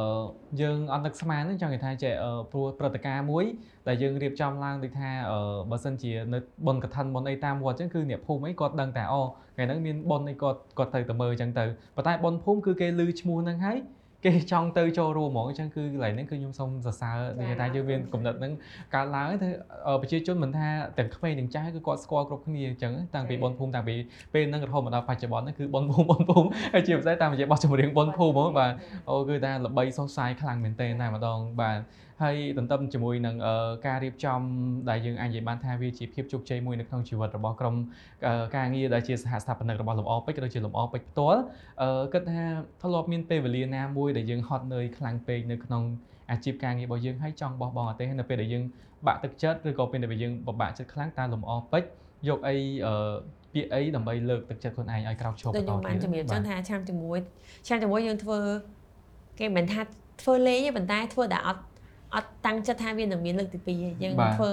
[0.60, 3.44] យើងអត់នឹកស្មានទេចង់និយាយថាចេះអឺព្រោះព្រឹត្តិការណ៍មួយ
[3.88, 5.38] ដែលយើងរៀបចំឡើងដូចថាអឺ
[5.70, 9.22] បើសិនជានៅបនកឋិនបនអីតាមវត្តអញ្ចឹងគឺអ្នកភូមិអីគាត់ដឹងតែអូ
[9.54, 11.64] ថ្ងៃហ្នឹងមានបនអីគាត់គាត់ទៅទៅមើលអញ្ចឹងទៅ
[11.96, 13.78] ប៉ុន្តែបនភូមិគឺគេឮឈ្មោះហ្នឹងហើយ
[14.24, 18.52] គេចង់ទៅចូលរួមហ្មងអញ្ចឹងគឺកន្លែងហ្នឹងគឺខ្ញុំសូមសរសើរនិយាយថាយើងមានកំណត់ហ្នឹង
[18.94, 19.48] កើតឡើងទៅ
[20.02, 23.94] ប្រជាជនមិនថាទាំងក្មេងទាំងចាស់គឺគាត់ស្គាល់គ្រប់គ្នាអញ្ចឹងតាំងពីបនភូមិតាំងពី
[24.34, 28.72] ពេលហ្នឹងរហូតមកដល់បច្ចុប្បន្នហ្នឹងគឺបនភូមិបនភូមិហើយជាពិសេសតាមរយៈបទចម្រៀងបនភូមិហ្មងបាទ
[29.10, 31.78] អូគឺថាល្បីសុសសាយខ្លាំងមែនទែនតែម្ដងបាទ
[32.22, 33.36] ហើយទន្ទឹមជាមួយនឹង
[33.86, 34.40] ការរៀបចំ
[34.90, 37.74] ដែលយើងអាចនិយាយបានថាវាជាភាពជោគជ័យមួយនៅក្នុងជីវិតរបស់ក្រុម
[38.56, 41.40] ការងារដែលជាសហស្ថាបនិករបស់លំអពេជ្រក៏ដូចជាលំអពេជ្រផ្ទាល់
[42.12, 42.44] គិតថា
[42.82, 45.82] ធ្លាប់មានពេលវេលាណាមួយដែលយើងហត់នឿយខ្លាំងពេកនៅក្នុង
[46.30, 48.64] អាជីពការងាររបស់យើងហើយចង់បោះបង់អត់ទេនៅពេលដែលយើង
[49.06, 51.88] បាក់ទឹកចិត្តឬក៏ពេលដែលយើងបបាក់ចិត្តខ្លាំងតើលំអពេជ្រ
[52.28, 52.56] យកអី
[53.52, 57.18] ពាក្យអីដើម្បីលើកទឹកចិត្តខ្លួនឯងឲ្យក្រោកឈរបន្តទៀតខ្ញុំបានជំរាបចឹងថាឆ្នាំជាមួយ
[57.66, 58.38] ឆ្នាំជាមួយយើងធ្វើ
[59.40, 59.80] គេមិនថា
[60.22, 61.62] ធ្វើលេងទេប៉ុន្តែធ្វើតែអត់
[62.14, 64.52] អត់តាំងចិត្តថាវានឹងមានលើកទី2ទេយើងធ្វើ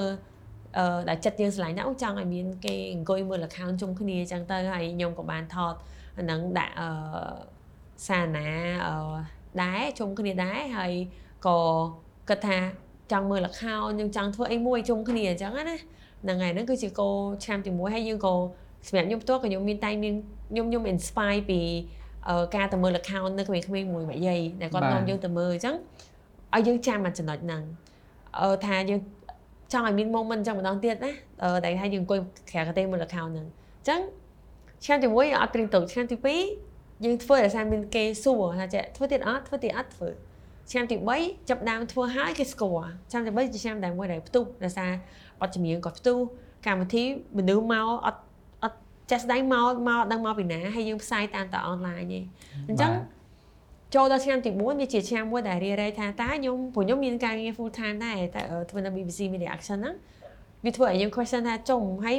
[0.77, 5.74] អឺដែលចិត្តយើងឆ្លាញ់ណាស់អូចង់ឲ្យមានគេអង្គុយមើល account ជុំគ្នាអញ្ចឹងទៅហើយខ្ញុំក៏បានថត
[6.18, 6.89] អាហ្នឹងដាក់អឺ
[8.08, 8.48] សារណា
[8.86, 8.94] អឺ
[9.62, 10.94] ដែរជុំគ្នាដែរហើយ
[11.48, 11.58] ក៏
[12.30, 12.58] គិតថា
[13.12, 15.77] ចង់មើល account យើងចង់ធ្វើអីមួយជុំគ្នាអញ្ចឹងណា
[16.24, 18.34] ហ្នឹងហើយហ្នឹងគឺជាគោលឆ្នាំទី1ហើយយើងក៏
[18.88, 20.13] សម្រាប់ខ្ញុំផ្ទាល់ក៏ខ្ញុំមានតែមាន
[20.51, 21.60] ខ្ញុំខ្ញុំ inspire ពី
[22.56, 25.75] ការទៅមើល account នៅក្មេងៗមួយមកយាយដែលគាត់នាំយើងទៅមើលអញ្ចឹង
[26.55, 27.64] ឲ្យយើងចាំមកចំណុចហ្នឹង
[28.40, 29.00] អឺថាយើង
[29.72, 31.11] ចង់ឲ្យមាន moment អញ្ចឹងម្ដងទៀតណា
[31.44, 32.20] អឺតែថាយើងអង្គុយ
[32.51, 33.48] ក្រៅកាទេមើល account ហ្នឹង
[33.79, 34.01] អញ្ចឹង
[34.85, 36.18] ឆ្នាំទី1អត់ព្រៀងទៅឆ្នាំទី
[36.61, 40.09] 2យើងធ្វើដោយសារមានគេសួរថាចេះធ្វើទៀតអត់ធ្វើទៀតអត់ធ្វើ
[40.72, 44.92] ឆ្នាំទី3ចាប់ដើមធ្វើហើយគេស្គាល់ឆ្នាំទី3ជាឆ្នាំដែលមួយដែលផ្ទុះដោយសារ
[45.40, 46.18] បទចម្រៀងក៏ផ្ទុះ
[46.66, 47.03] កម្មវិធី
[47.37, 48.22] មនុស្សមកអត់
[48.64, 48.77] អត់
[49.11, 52.20] ចេះស្ដែងមកមកដឹងមកពីណាហើយយើងផ្សាយតាមតអនឡាញទេ
[52.70, 52.92] អញ្ចឹង
[53.96, 59.96] ចូលដល់ឆ្នាំទី4វាជាឆ្នាំមួយដែលរៀបរែកថាតើខ្ញុំព្រោះខ្ញុំមានការងារ full time ដែរតែធ្វើនៅ BBC Media Action ហ្នឹង
[60.66, 62.16] វាធ្វើឲ្យយើង question ថាចុំហើយ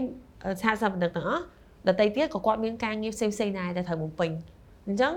[0.63, 1.43] សហសកម្មទាំងអស់
[1.89, 4.31] ដតីទៀតក៏គាត់មានការងារផ្សេងផ្សេងដែរតែត្រូវបំពេញ
[4.87, 5.15] អញ្ចឹង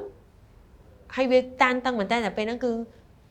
[1.16, 2.72] ហើយវាតានតឹងមែនតើតែពេលហ្នឹងគឺ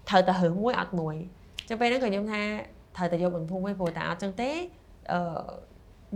[0.08, 1.16] ត្រូវតែរើសមួយអត់មួយ
[1.60, 2.42] អញ្ចឹងពេលហ្នឹងក៏ខ្ញុំថា
[2.96, 4.50] ត្រូវតែយកបំភុំឯងព្រោះតែអត់ចឹងទេ
[5.12, 5.20] អឺ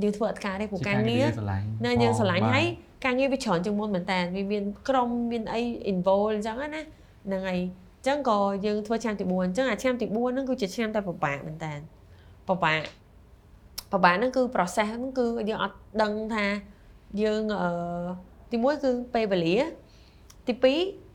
[0.03, 1.27] យើងធ្វើអត់ការទេព្រោះការងារ
[1.85, 2.67] នៅយើងស្រឡាញ់ហើយ
[3.05, 5.61] ការងារវាច្រើនជាងមុនមែនតើវាមានក្រុមមានអី
[5.93, 7.61] involve អញ្ចឹងណាហ្នឹងហើយ
[7.99, 11.73] អញ្ចឹងក៏យើងធ្វើឆ្នាំទី4អញ្ចឹងអាឆ្នាំទី4ហ្នឹងគឺជាឆ្នាំតែពិបាកមែនតើ
[12.49, 12.81] ពិបាក
[13.93, 16.47] ពិបាកហ្នឹងគឺ process ហ្នឹងគឺយើងអត់ដឹងថា
[17.23, 17.71] យើងអឺ
[18.51, 19.57] ទី1គឺពេលវេលា
[20.47, 20.55] ទី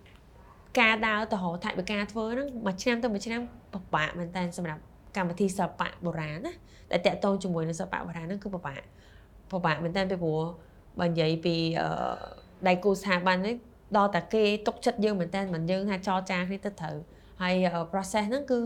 [0.10, 3.42] 2ការដើរទៅរកថវិកាធ្វើហ្នឹងមួយឆ្នាំទៅមួយឆ្នាំ
[3.74, 4.82] ពិបាកមែនតើសម្រាប់
[5.16, 6.54] កម្មវិធីសិល្បៈបុរាណណា
[6.92, 8.82] តែតកតងជាមួយនឹងសិល្បៈបុរាណហ្នឹងគឺពិបាក
[9.52, 10.44] ពិបាកមែនតើពីព្រោះ
[11.00, 11.56] បើនិយាយពី
[12.68, 13.56] ដៃគូស្ថាប័ននេះ
[13.98, 16.96] ដល់តែគេទុកចិត្តយើងមែនតើមិនយើងថាចរចាគ្នាទៅត្រូវ
[17.42, 17.56] ហើយ
[17.92, 18.60] process ហ្នឹងគឺ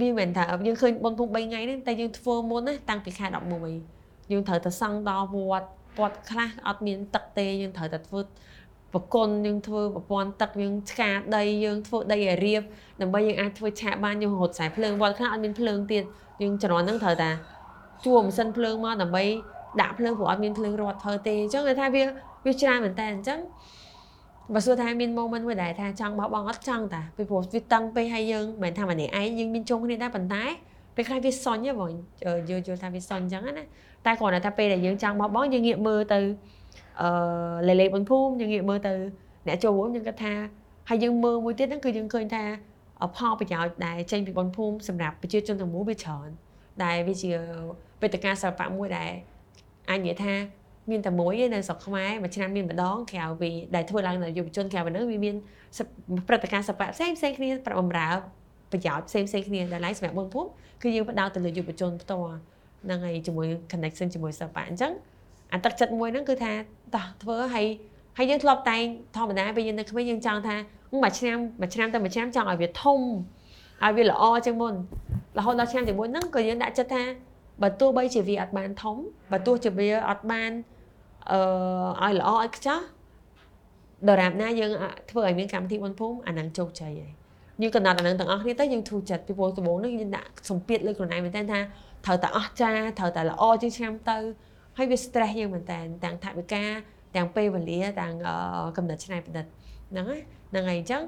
[0.00, 3.26] វាមិនថាយើងឃើញបុណ្យភូមិ3ថ្ងៃហ្នឹងតែយើងធ្វើមុនណាតាំងពីខែ
[3.78, 8.20] 11យើងត្រូវទៅសង់ដល់វត្តវត្តខ្លះអត់មានទឹកទេយើងត្រូវតែធ្វើ
[8.92, 12.62] ប្រគុណយើងធ្វើប្រព័ន្ធទឹកយើងឆ្កាដីយើងធ្វើដីឲ្យរៀប
[13.00, 16.04] ដើម្បីយើងអាចធ្វើឆាកបានយើងរត់ខ្សែភ្លើងវត្តខ្លះអត់មានភ្លើងទៀត
[16.42, 17.30] យើងជំនាន់ហ្នឹងត្រូវតែ
[18.04, 19.24] ជួម៉ាស៊ីនភ្លើងមកដើម្បី
[19.80, 22.02] ដាក់ភ្លើងព្រោះអត់មានភ្លើងរត់ធ្វើទេអញ្ចឹងគេថាវា
[22.46, 23.38] វាច្រើនមែនតើអញ្ចឹង
[24.54, 30.44] បើសួរថាមាន moment មួយដែលថាចង់បោះបង់អត់ចង់តាពីព្រោះវាតឹងពេកហើយយើងមិនមែនថាម្នាក់ឯងយើងមានជុំគ្នាដែរប៉ុន្តែ
[30.94, 31.90] ពេលខ្លះវាសុញហ៎បង
[32.50, 33.64] យើងយល់ថាវាសុញអញ្ចឹងណា
[34.06, 36.20] តែគ្រាន់តែថាពេលដែលយើងចង់បោះបង់យើងងាកមើលទៅ
[37.00, 37.08] អឺ
[37.68, 38.92] លេលេបនភូមិយើងងាកមើលទៅ
[39.46, 40.34] អ្នកចូលរួមយើងគិតថា
[40.88, 42.44] ហើយយើងមើលមួយទៀតហ្នឹងគឺយើងឃើញថា
[43.16, 46.28] ផលប្រយោជន៍ដែលចេញពីបនភូមិសម្រាប់ប្រជាជនទាំងមូលវាច្រើន
[46.84, 47.30] ដែលវាជា
[48.02, 49.10] វេទិកាសិល្បៈមួយដែល
[49.92, 50.34] អាចនិយាយថា
[50.90, 55.34] មានតែមួយឯនៅស្រុកខ្មែរមួយឆ្នាំមានម្ដងក្រៅពីដែលធ្វើឡើងនៅយុវជនក្រៅពីនោះវាមាន
[56.28, 58.08] ព្រឹត្តិការណ៍សិល្បៈផ្សេងផ្សេងគ្នាប្របំរើ
[58.72, 60.48] ប្រយោជន៍ផ្សេងផ្សេងគ្នាដែលឡើងសម្រាប់បងភូមិ
[60.82, 62.28] គឺយើងផ្ដោតទៅលើយុវជនផ្ទាល់
[62.84, 64.92] ហ្នឹងហើយជាមួយ connection ជាមួយសិល្បៈអញ្ចឹង
[65.52, 66.52] អាទឹកចិត្តមួយហ្នឹងគឺថា
[66.94, 67.66] តោះធ្វើឲ្យ
[68.16, 68.84] ហើយយើងធ្លាប់តែង
[69.16, 70.56] ធម្មតាពេលយើងនៅក្មេងយើងចង់ថា
[71.02, 73.00] មួយឆ្នាំមួយឆ្នាំទៅមួយឆ្នាំចង់ឲ្យវាធំ
[73.84, 74.74] ឲ្យវាល្អជាងមុន
[75.38, 77.02] រហូតដល់ឆ្នាំទី1ហ្នឹងក៏យើងដាក់ចិត្តថា
[77.62, 78.96] បើទោះបីជាវាអត់បានធំ
[79.32, 80.50] បើទោះជាវាអត់បាន
[81.30, 81.38] អឺ
[82.02, 82.80] ឲ្យល្អឲ្យខ្ចោះ
[84.08, 84.70] ដរាបណាយើង
[85.10, 87.12] ធ្វើឲ្យមានកម្មវិធីបុណ្យភូមិអានឹងជោគជ័យហើយ
[87.62, 91.60] យើងកំណត់អានឹងទាំងអស់គ្នាទៅយើងធូរចិត្តពីព្រោះដំបូងនេះយើងដាក់សម្ពាធលើខ្លួនឯងមែនតើថា
[92.04, 94.18] ត្រូវតែអស់ចាត្រូវតែល្អជាងឆ្នាំទៅ
[94.78, 96.64] ហើយវា stress យើងមែនតើទាំងថវិកា
[97.16, 98.14] ទាំងពេលវេលាទាំង
[98.76, 99.46] កំណត់ច្នៃប្រឌិត
[99.90, 100.06] ហ្នឹង
[100.50, 101.02] ហ្នឹងហើយអញ្ចឹង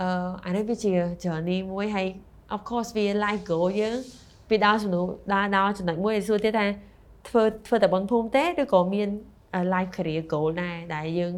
[0.00, 0.08] អឺ
[0.44, 0.92] អានេះវាជា
[1.24, 2.06] journey មួយហើយ
[2.54, 3.96] of course វា life goal យើង
[4.48, 6.66] ពីដល់សំណួរដល់ដល់ចំណុចមួយដែលសួរទៀតថា
[7.28, 9.08] ធ្វើធ្វើតែបងភូមិទេឬក៏មាន
[9.72, 11.32] life career goal ដែរដែលយើង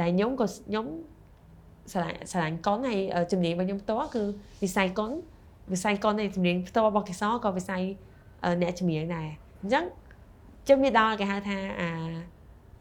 [0.00, 0.86] ដែលខ្ញុំក៏ខ្ញុំ
[1.92, 2.98] ស្រឡាញ់ស្រឡាញ់កុនហើយ
[3.32, 4.22] ជំនាញរបស់ខ្ញុំផ្ទាល់គឺ
[4.62, 5.10] វិស័យកុន
[5.72, 7.82] វិស័យកុននៃជំនាញផ្ទាល់របស់កេសរក៏វិស័យ
[8.62, 9.28] អ្នកជំនាញដែរ
[9.62, 9.84] អញ្ចឹង
[10.68, 11.90] ជិះវាដល់គេហៅថាអា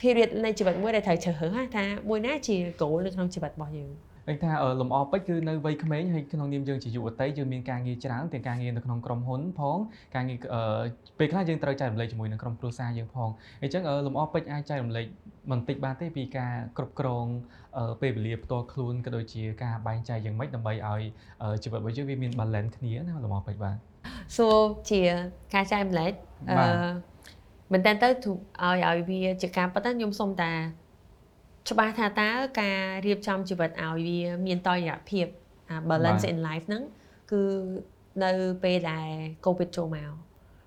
[0.02, 3.92] period នៃជីវិតមួយដែលត្រូវជ្រើសរើសថាមួយណាជា goal នៅក្នុងជីវិតរបស់យើង
[4.30, 9.78] ឃើញថាលំអពេជ្រគឺនៅវ័យក្មេងហើយក្នុងនាមយើងជាយុវតីយើងមានការងារច្រើនទាំងការងារនៅក្នុងក្រុមហ៊ុនផង
[10.16, 10.38] ការងារ
[11.20, 13.30] ពេលខ្លះយើងត្រូវចែករំលែកជាមួយនឹងក្រុមគ្រួសារយើងផង
[13.62, 15.06] អញ្ចឹងលំអពេជ្រអាចចែករំលែក
[15.52, 17.26] បន្តិចបានទេពីការគ្រប់គ្រង
[18.02, 21.02] ពេលវេលាផ្ទាល់ខ្លួនក៏ដូចជាការបែងចែកយ៉ាងម៉េចដើម្បីឲ្យ
[21.64, 23.76] ជីវិតរបស់យើងវាមាន balance គ្នាណាលំអពេជ្របាទ
[24.38, 24.58] សួរ
[24.92, 25.02] ជា
[25.54, 26.12] ការចែករំលែក
[26.50, 26.58] អឺ
[27.72, 30.52] មែនតើទៅឲ្យឲ្យវាជាការប៉ុន្តែខ្ញុំសុំតា
[31.68, 32.30] ច្បាស់ថាតើ
[32.62, 35.26] ការរៀបចំជីវិតឲ្យវាមានតរិយភាព
[35.90, 36.84] balance in life ហ្នឹង
[37.32, 37.42] គឺ
[38.24, 38.32] នៅ
[38.64, 39.08] ពេលដែល
[39.46, 40.12] COVID ចូលមក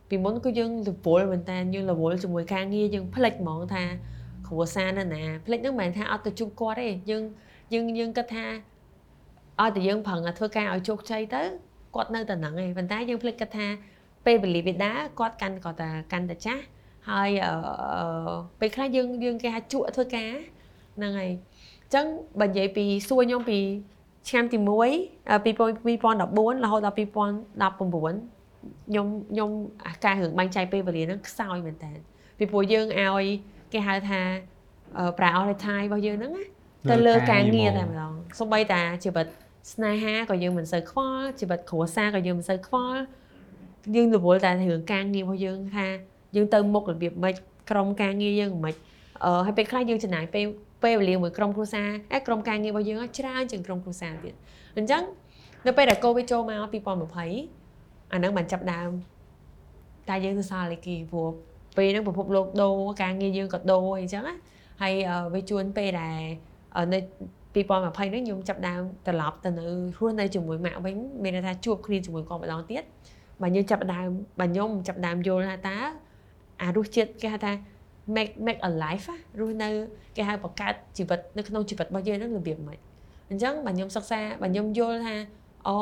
[0.09, 3.85] ពីមុនគឺយើងរវល់មែនតើយើងរវល់ជាមួយការងារយើងផ្លិចហ្មងថា
[4.47, 7.23] គ្រួសារនៅណាផ្លិចហ្នឹងមិនមែនថាអត់ទៅជួបគាត់ទេយើង
[7.75, 8.45] យើងយើងគិតថា
[9.61, 11.43] ឲ្យតែយើងប្រឹងធ្វើការឲ្យជោគជ័យទៅ
[11.95, 13.67] គាត់នៅតែហ្នឹងឯងប៉ុន្តែយើងភ្លេចគិតថា
[14.27, 16.63] ពេលវេលាវាដើរគាត់កាន់គាត់តែកាន់តែចាស់
[17.11, 17.31] ហើយ
[18.61, 20.31] ពេលខ្លះយើងយើងគេហៅជក់ធ្វើការ
[20.97, 22.07] ហ្នឹងហើយអញ្ចឹង
[22.41, 23.59] បើនិយាយពីសួរខ្ញុំពី
[24.29, 29.51] ឆ្នាំទី1 2014រហូតដល់2019ខ្ញុំខ្ញុំ
[29.87, 31.93] អាការរឿងបាញ់ចែកពេលវេលាហ្នឹងខ្សោយមែនតើ
[32.39, 33.25] ពីព្រោះយើងឲ្យ
[33.73, 34.21] គេហៅថា
[35.19, 36.33] ប្រើអស់រថយរបស់យើងហ្នឹង
[36.91, 39.27] ទៅលើការងារតែម្ដងសូម្បីតាជីវិត
[39.73, 43.01] ស្នេហាក៏យើងមិនសូវខ្វល់ជីវិតគ្រួសារក៏យើងមិនសូវខ្វល់
[43.97, 45.87] យើងរវល់តែរឿងការងាររបស់យើងថា
[46.37, 47.35] យើងទៅមុខរបៀបម៉េច
[47.71, 48.75] ក្រុមការងារយើងមិន
[49.25, 50.47] អឺហើយពេលខ្លះយើងចំណាយពេល
[50.85, 54.35] ពេលវេលាមួយក្រុមគ្រួសារអេក្រុមការងាររបស់យើងច្រើនជាងក្រុមគ្រួសារទៀត
[54.79, 55.03] អញ្ចឹង
[55.67, 58.91] នៅពេលដែលកូវីដចូលមក2020អាហ្នឹងបានចាប់ដើម
[60.09, 61.29] តែយើងទៅសារលេខីព្រោះ
[61.77, 64.35] ពេលហ្នឹងពិភពលោកដូរការងារយើងក៏ដូរអីចឹងណា
[64.83, 64.95] ហើយ
[65.35, 66.21] វាជួនពេលដែល
[66.93, 66.99] នៅ
[67.55, 72.83] 2020ហ្នឹងខ្ញុំចាប់ដើមត្រឡប់ទៅនៅរស់នៅជាមួយម៉ាក់វិញមានន័យថាជួបគ្នាជាមួយគាត់ម្ដងទៀត
[73.43, 74.09] បើយើងចាប់ដើម
[74.41, 75.79] បើខ្ញុំចាប់ដើមយល់ថាតើ
[76.63, 77.53] អារសជាតិគេហៅថា
[78.17, 79.07] make make a life
[79.41, 79.69] រស់នៅ
[80.17, 82.79] គេហៅបង្កើតជីវិតនៅក្នុងជីវិតរបស់យើងហ្នឹងរបៀបម៉េច
[83.31, 85.17] អញ្ចឹងបើខ្ញុំសិក្សាបើខ្ញុំយល់ថា
[85.69, 85.79] អូ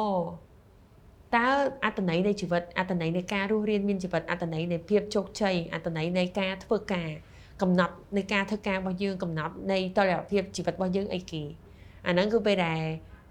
[1.37, 1.48] តើ
[1.85, 7.11] អត្តន័យនៃជីវិតអត្តន័យនៃការរស់រានមានជីវិតអត្តន័យនៃភាពជោគជ័យអត្តន័យនៃការធ្វើការ
[7.62, 11.42] កំណត់នៃការធ្វើការរបស់យើងកំណត់នៃតរិយភាពជីវិតរបស់យើងអីគេ
[12.06, 12.83] អាហ្នឹងគឺពេលដែល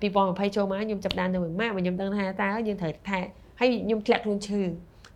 [0.02, 3.20] 2020ចូលមកខ្ញុំចាប់ដាននៅមួយម៉ាក់ខ្ញុំដឹងថាតើយើងត្រូវថែ
[3.60, 4.62] ហើយខ្ញុំធ្លាក់ខ្លួនឈឺ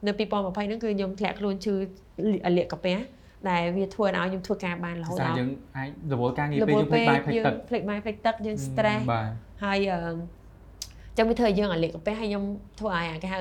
[0.06, 1.76] នៅ2020ហ្នឹងគឺខ្ញុំធ្លាក់ខ្លួនឈឺ
[2.58, 2.96] លាកកាពះ
[3.50, 9.04] ដែលវាធ្វើឲ្យខ្ញុំធ្វើការបានរហូតដល់យើងអាចរវល់ការងារពេលយើងភ្លេចបាយភ្លេចទឹកភ្លេចបាយភ្លេចទឹកយើង stress
[9.64, 10.14] ហើយអឺ
[11.18, 12.44] ចឹងវាធ្វើឲ្យយើងឲ្យលាកកាពះហើយខ្ញុំ
[12.80, 13.40] ធ្វើឲ្យគេហៅ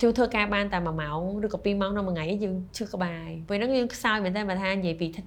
[0.00, 5.24] ជួធ្វើការបានតែ1ម៉ោងឬក៏2ម៉ោងក្នុងមួយថ្ងៃយើងឈឺក្បាលពេលហ្នឹងយើងខ្សោយមែនតើបើថានិយាយពីថ្ម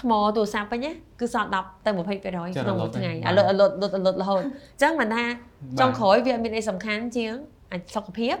[0.00, 0.86] ថ្មទូរស័ព្ទវិញ
[1.20, 5.24] គឺសល់10ទៅ20%ក្នុងមួយថ្ងៃអាលុតអាលុតលុតអាលុតរហូតអញ្ចឹងមិនថា
[5.80, 7.34] ចុងក្រោយវាមានអីសំខាន់ជាង
[7.72, 8.36] អាចសុខភាព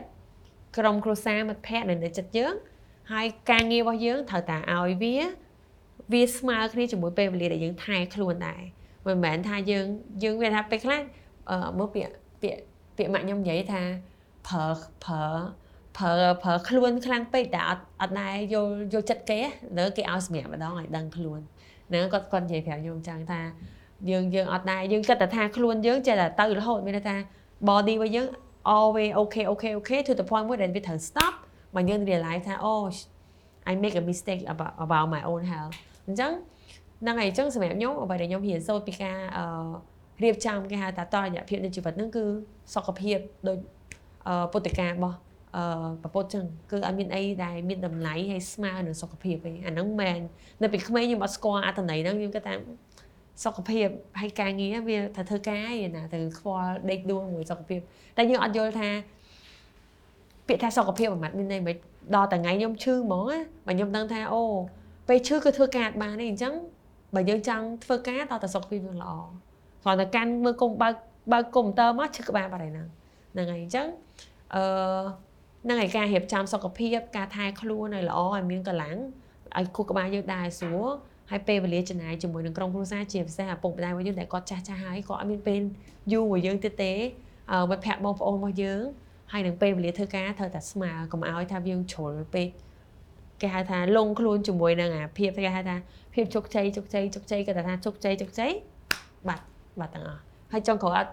[0.78, 2.54] ក្រុមគ្រួសារមិត្តភ័ក្តិនៅចិត្តយើង
[3.12, 5.14] ហើយការងាររបស់យើងត្រូវតែឲ្យវា
[6.12, 8.62] វាស្មើគ្នាជាមួយពេលវេលាដែលយើងថែខ្លួនដែរ
[9.06, 9.86] មិនមែនថាយើង
[10.24, 11.00] យើងវាថាពេលខ្លះ
[11.50, 12.12] អឺមើលពាក្យ
[12.42, 12.60] ពាក្យ
[12.96, 13.82] ពាក្យម៉ាក់ខ្ញុំនិយាយថា
[14.48, 14.64] ប្រើ
[15.04, 15.24] ប្រើ
[15.96, 16.12] ប្រើ
[16.42, 19.38] ប្រើខ្លួនខ្លាំងពេកតែអត់អត់ដែរយល់យល់ចិត្តគេ
[19.78, 21.40] លើគេឲ្យសម្រាប់ម្ដងឲ្យដឹងខ្លួន
[21.88, 23.40] ហ្នឹងគាត់គាត់និយាយប្រាប់ខ្ញុំចឹងថា
[24.10, 27.16] យើងយើងអត់ដែរយើងគិតតែថាខ្លួនយើងចេះតែទៅរហូតមានថា
[27.68, 28.26] body របស់យើង
[28.76, 31.34] always okay okay okay to the point មួយដែលវាត្រូវ stop
[31.76, 32.74] មកយើង realize ថាអូ
[33.70, 35.74] I make a mistake about about my own health
[36.06, 36.32] អញ្ចឹង
[37.02, 39.44] ហ្នឹងហើយអញ្ចឹងសម្រាប់ខ្ញុំអ្វីដែលខ្ញុំរៀនសូត្រពីការអឺ
[40.22, 42.24] រៀបចំគេហៅថាតរយៈភាពនៃជីវិតហ្នឹងគឺ
[42.74, 43.58] សុខភាពដូច
[44.52, 45.16] ពុទ្ធការបស់
[45.56, 50.20] អឺប្រពុតចឹងគឺអត់មានអីដែលមានតម្លៃហើយស្មើនឹងសុខភាពទេអាហ្នឹងមែន
[50.62, 52.54] នៅពីក្មេងខ្ញុំអត់ស្គាល់អត្ថន័យហ្នឹងខ្ញុំគិតថា
[53.44, 53.86] សុខភាព
[54.20, 57.80] ហើយការងារវាត្រូវធ្វើការឯណាទៅខ្វល់ដេកដួលមួយសុខភាព
[58.16, 58.88] តែយើងអត់យល់ថា
[60.48, 61.76] ពាក្យថាសុខភាពមិនមានន័យមិន
[62.14, 64.42] ដល់តែថ្ងៃខ្ញុំឈឺហ្មងណាបើខ្ញុំដឹងថាអូ
[65.08, 66.54] ពេលឈឺគឺធ្វើការបានទេអញ្ចឹង
[67.14, 69.12] បើយើងចង់ធ្វើការដល់តែសុខភាពយើងល្អ
[69.82, 70.94] គ្រាន់តែកាន់មើលកុំបើក
[71.32, 72.88] បើកកុំព្យូទ័រមកឈឺក្បាលបាត់ហើយហ្នឹង
[73.32, 73.86] ហ្នឹងហើយអញ្ចឹង
[74.54, 74.62] អឺ
[75.64, 78.96] ហ្នឹងហើយការរៀបចំសុខភាពការថែខ្លួនឲ្យល្អឲ្យមានកម្លាំង
[79.58, 80.88] ឲ្យខួរក្បាលយើងដែរស្រួល
[81.30, 85.60] ហើយពេលវេលាចំណាយជាមួយនឹងក្រុមគ្រួសារជាពិសេសឪពុកម្ដាយរបស់យើងដែលគាត់ចាស់ចាស់ហើយគាត់អត់មានពេល
[86.12, 86.92] យូររបស់យើងទៀតទេ
[87.70, 88.82] មិត្តភ័ក្តិបងប្អូនរបស់យើង
[89.34, 92.48] ហើយនឹងពេលវេលាធ្វើការត្រូវតែស្មើកុំឲ្យថាយើងជ្រុលពេក
[93.40, 95.76] គេហៅថាលងខ្លួនជាមួយនឹងអាភាពគេហៅថា
[96.14, 98.52] ភាពជោគជ័យជោគជ័យជោគជ័យគាត់ថាជោគជ័យជោគជ័យ
[99.28, 99.44] បាត់
[99.80, 100.20] បាត់ទាំងអស់
[100.52, 101.12] ហើយចុងក្រោយអត់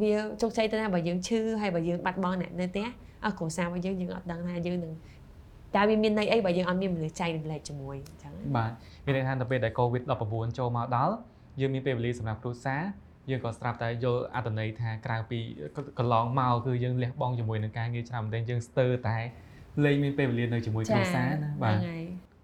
[0.00, 2.86] វាជោគជ័យទៅណាបើយើងឈឺហើយបើយើងបាត់បង់អ្នកនៅផ្ទះ
[3.24, 4.92] អស់គ្រួសាររបស់យើងយើងអត់ដឹងថាយើងនឹង
[5.76, 8.70] តើវាមានន័យអីបើយើងអត់មានមនុស្សចែករំលែកជាមួយអញ្ចឹងបាទ
[9.04, 11.14] មានន័យថាទៅពេលដែល COVID-19 ចូលមកដល់
[11.60, 12.82] យើងមានពេលវេលាសម្រាប់គ្រួសារ
[13.30, 15.38] យើងក៏ស្រាប់តែយល់អត្ថន័យថាក្រៅពី
[15.98, 19.18] កន្លងមកគឺយើងលះបង់ជាមួយនឹងការងារច្រើនមែនទែនយើងស្ទើរតែ
[19.84, 21.76] លែងមានពេលវេលានៅជាមួយគ្រួសារណាបាទ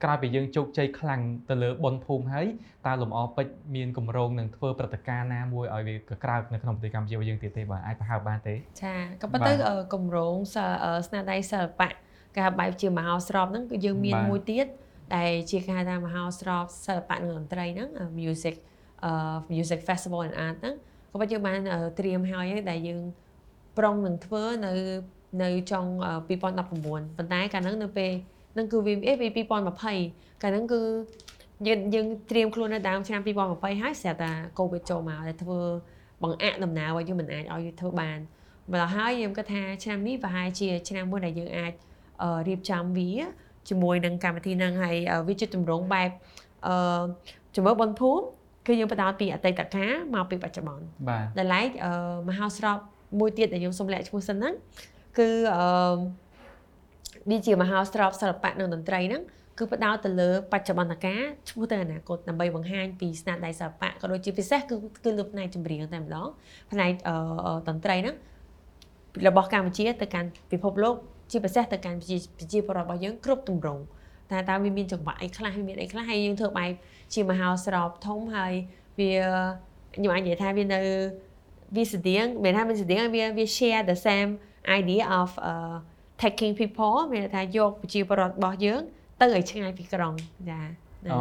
[0.05, 1.21] ក្រោយពីយើងជោគជ័យខ្លាំង
[1.51, 2.47] ទៅលើបុណ្យភូមិហើយ
[2.87, 5.95] តើលំអពេជ្រមានគម្រោងនឹងធ្វើព្រឹត្តិការណ៍ណាមួយឲ្យវា
[6.25, 9.53] ក្រើកនៅក្នុងប្រទេសកម្ពុជាយើងទៀតទេបាទអាចប្រហែលបានទេចាក៏ប៉ុន្តែ
[9.95, 10.35] គម្រោង
[11.07, 11.89] ស្នាដៃសិល្បៈ
[12.35, 14.67] គេហៅបែបជាមហោស្រពហ្នឹងគឺយើងមានមួយទៀត
[15.17, 17.89] ដែលជាគេហៅថាមហោស្រពសិល្បៈនិងតន្ត្រីហ្នឹង
[18.21, 18.55] music
[19.55, 20.75] music festival and art ហ្នឹង
[21.11, 21.59] ក៏ប៉ុន្តែយើងបាន
[21.99, 23.01] ត្រៀមហើយដែលយើង
[23.79, 24.73] ប្រុងនឹងធ្វើនៅ
[25.43, 25.85] នៅចុង
[26.29, 28.13] 2019ប៉ុន្តែកាលហ្នឹងនៅពេល
[28.53, 29.43] ហ្នឹងគឺ VMA ពី
[29.91, 30.83] 2020កាលហ្នឹងគឺ
[31.67, 35.61] យើងយើងត្រៀមខ្លួននៅដើមឆ្នាំ2020ហើយស្រាប់តែ COVID ចូលមកតែធ្វើ
[36.23, 38.19] បង្អាក់ដំណើររបស់យើងមិនអាចឲ្យធ្វើបាន
[38.73, 41.73] ម្ល៉េះហើយយើងគិតថាឆ្នាំនេះប្រហែលជាឆ្នាំមួយដែលយើងអាច
[42.49, 43.11] រៀបចំវា
[43.69, 44.97] ជាមួយនឹងកម្មវិធីហ្នឹងហើយ
[45.29, 46.11] វាជាទម្រង់បែប
[46.67, 47.05] អឺ
[47.55, 48.25] ជំរឿបនភូមិ
[48.67, 51.69] គឺយើងបដោតពីអតីតកាលមកពីបច្ចុប្បន្នបាទដែលឡែក
[52.29, 52.79] មហោស្រព
[53.21, 54.55] មួយទៀតដែលយើងសូមលាក់ឈ្មោះសិនហ្នឹង
[55.19, 55.97] គឺអឺ
[57.31, 59.23] វាជាមហោស្រពសិល្បៈនិងតន្ត្រីហ្នឹង
[59.59, 66.29] គឺផ្ដោតទៅលើបច្ចុប្បន្នកាលឈ្មោះទៅអនាគតដើម្បីបង្ហាញពីស្នាដៃសិល្បៈក៏ដូចជាពិសេសគឺគឺលើផ្នែកចម្រៀងតែម្ដង
[66.73, 66.91] ផ្នែក
[67.69, 68.17] តន្ត្រីហ្នឹង
[69.29, 70.95] របស់កម្ពុជាទៅកាន់ពិភពលោក
[71.33, 73.83] ជាពិសេសទៅកាន់ប្រជាពលរដ្ឋរបស់យើងគ្រប់ទម្រង់
[74.31, 76.73] តែតើវាមានចង្វាក់អីខ្លះវាមានអីខ្លះហើយយើងធ្វើបែប
[77.15, 78.55] ជាមហោស្រពធំហើយ
[78.99, 79.13] វា
[79.95, 80.81] ខ្ញុំអាចនិយាយថាវានៅ
[81.77, 84.31] វាស្តៀងមានថាវាស្តៀងវាវា share the same
[84.79, 85.77] idea of uh
[86.23, 88.81] taking people មានថាយកប្រជាពលរដ្ឋរបស់យើង
[89.21, 90.15] ទៅឲ្យឆ្ងាយពីក្រុង
[90.51, 90.61] ចា
[91.13, 91.21] អូ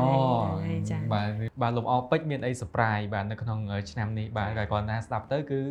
[0.91, 1.29] ចាបាទ
[1.61, 3.59] បាទលំអពេជ្រមានអី surprise បាទនៅក្នុង
[3.91, 5.61] ឆ្នាំនេះបាទគាត់ណាស្ដាប់ទៅគឺ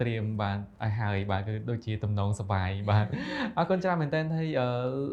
[0.00, 3.06] ត្រៀមបាទឲ្យហើយបាទគឺដូចជាតំណងសបាយបាទ
[3.56, 4.48] អរគុណច្រើនមែនទែនហើយ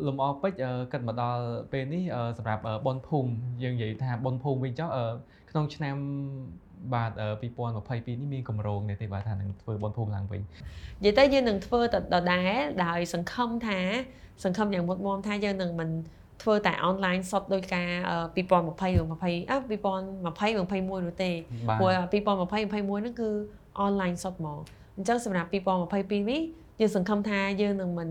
[0.07, 2.03] លំអពេជ្រគិតមកដល់ពេលនេះ
[2.37, 3.29] សម្រាប់ប៉ុនភូមិ
[3.63, 4.89] យើងនិយាយថាប៉ុនភូមិវិញចុះ
[5.51, 5.95] ក្នុងឆ្នាំ
[6.93, 7.11] បាទ
[7.61, 10.41] 2022នេះមានកម្រងនេះទេបាទថានឹងធ្វើបនភូមិឡើងវិញ
[11.03, 12.53] និយាយទៅយើងនឹងធ្វើដដែល
[12.85, 13.79] ដោយសង្ឃឹមថា
[14.43, 15.89] សង្ឃឹមយ៉ាងមុតមមថាយើងនឹងមិន
[16.41, 17.89] ធ្វើតែអនឡាញសុទ្ធដោយការ
[18.35, 21.31] 2020 20អឺ2020 21នោះទេ
[21.79, 23.29] ព្រោះ2020 21ហ្នឹងគឺ
[23.79, 24.59] អនឡាញសុទ្ធមក
[24.97, 26.41] អញ្ចឹងសម្រាប់2022នេះ
[26.79, 28.09] យើងសង្ឃឹមថាយើងនឹងមិន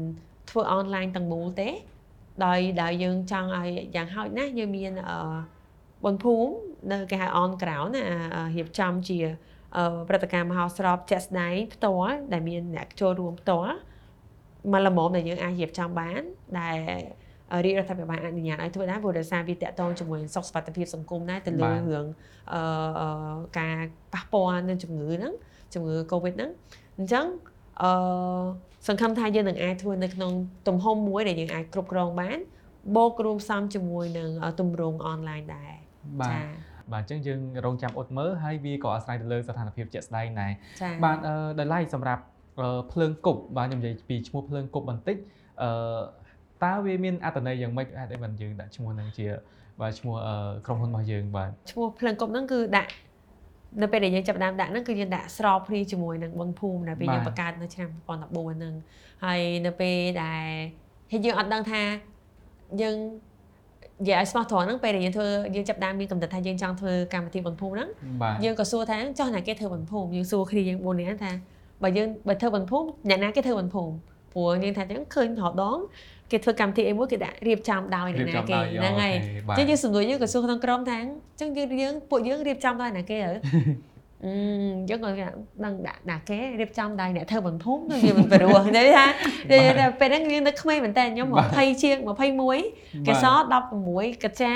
[0.51, 1.69] ធ្វើអនឡាញទាំងមូលទេ
[2.45, 5.17] ដោយដោយយើងចង់ឲ្យយ៉ាងហោចណាស់យើងមានអឺ
[6.05, 6.51] បុនភូមិ
[6.93, 8.05] នៅគេហៅអនក្រៅណា
[8.57, 9.19] រៀបចំជា
[10.09, 13.75] ព្រឹត្តិការណ៍មហោស្រពជាក់ស្ដែងផ្ទាល់ដែលមានអ្នកចូលរួមផ្ទាល់
[14.73, 16.23] មកល្មមដែលយើងអាចរៀបចំបាន
[16.61, 16.77] ដែល
[17.65, 22.07] រាជរដ្ឋាភិបាលអនុញ្ញាតឲ្យធ្វើដែរព្រោះដោយសារវាតកតងជាមួយសុខសុវត្ថិភាពសង្គមដែរទៅលើរឿង
[22.55, 23.77] អឺការ
[24.15, 25.33] ប៉ះពាល់នឹងជំងឺហ្នឹង
[25.75, 26.51] ជំងឺ Covid ហ្នឹង
[26.99, 27.27] អញ្ចឹង
[27.83, 27.91] អឺ
[28.87, 30.33] សង្ឃឹមថាយើងនឹងអាចធ្វើនៅក្នុង
[30.69, 32.39] ទំហំមួយដែលយើងអាចគ្រប់គ្រងបាន
[32.97, 35.73] បូករួមផ្សំជាមួយនឹងទម្រង់អនឡាញដែរ
[36.21, 36.43] បាទ
[36.93, 40.53] បាទអញ្ចឹងយើងរងចាំអត់មើលហើយវាក៏អាស្រ័យទៅលើស្ថានភាពជាក់ស្ដែងដែរ
[41.05, 41.17] បាទ
[41.59, 42.23] ដោយឡែកសម្រាប់
[42.93, 45.17] ភ្លើងគប់បាទខ្ញុំនិយាយពីឈ្មោះភ្លើងគប់បន្តិច
[45.63, 46.01] អឺ
[46.65, 49.27] តើវាមានអត្ថន័យយ៉ាងម៉េចហេតុអីបានយើងដាក់ឈ្មោះហ្នឹងជា
[49.81, 50.15] បាទឈ្មោះ
[50.67, 52.91] ក្រុមហ៊ុនរបស់យើងបាទឈ្មោះភ្លើងគប់ហ្នឹងគឺដាក់
[53.83, 58.75] នៅពេលដែលយើងចាប់ដើមដាក់ហ្នឹងគឺយើងដាក់ស្របគ្នាជាមួយនឹងបុណ្យភូមិដែលពេលយើងបង្កើតនៅឆ្នាំ2014ហ្នឹង
[59.25, 60.47] ហើយនៅពេលដែល
[61.13, 61.83] ហើយយើងអត់ដឹងថា
[62.83, 62.97] យើង
[64.03, 67.89] និយាយឲ្យស្មោះត្រង់ហ្នឹងពេលដែលយើងធ្វើយើងចាប់ដើមមានកំណត់ថាយើងចង់ធ្វើកម្មវិធីបន្ភូមិហ្នឹង
[68.45, 71.33] យើងក៏សួរថាចោះណាគេធ្វើបន្ភូមិយើងសួរគ្នាយើង4នាក់ថា
[71.83, 73.93] បើយើងបើធ្វើបន្ភូមិអ្នកណាគេធ្វើបន្ភូមិ
[74.33, 75.79] ព្រោះយើងថាចឹងឃើញរហដង
[76.31, 79.15] គេធ្វើកម្មវិធីអីមួយគេដាក់រៀបចំដោយអ្នកណាគេហ្នឹងហើយ
[79.59, 80.99] ចឹងយើងសំនួរយើងក៏សួរក្នុងក្រុមថា
[81.41, 83.31] ចឹងយើងយើងពួកយើងរៀបចំដោយអ្នកគេហ៎
[84.25, 84.33] អឺ
[84.91, 85.11] យើងក៏
[85.65, 89.11] ដឹងដាក់ដាក់គេរៀបចំដោយអ្នកធ្វើបន្ភូមិទៅវាមិនព្រោះនិយាយ
[89.79, 91.97] ថាពេលហ្នឹងយើងនៅក្មេងមែនតើខ្ញុំ20ជាង
[92.49, 93.27] 21កេស
[93.75, 94.53] 16កចា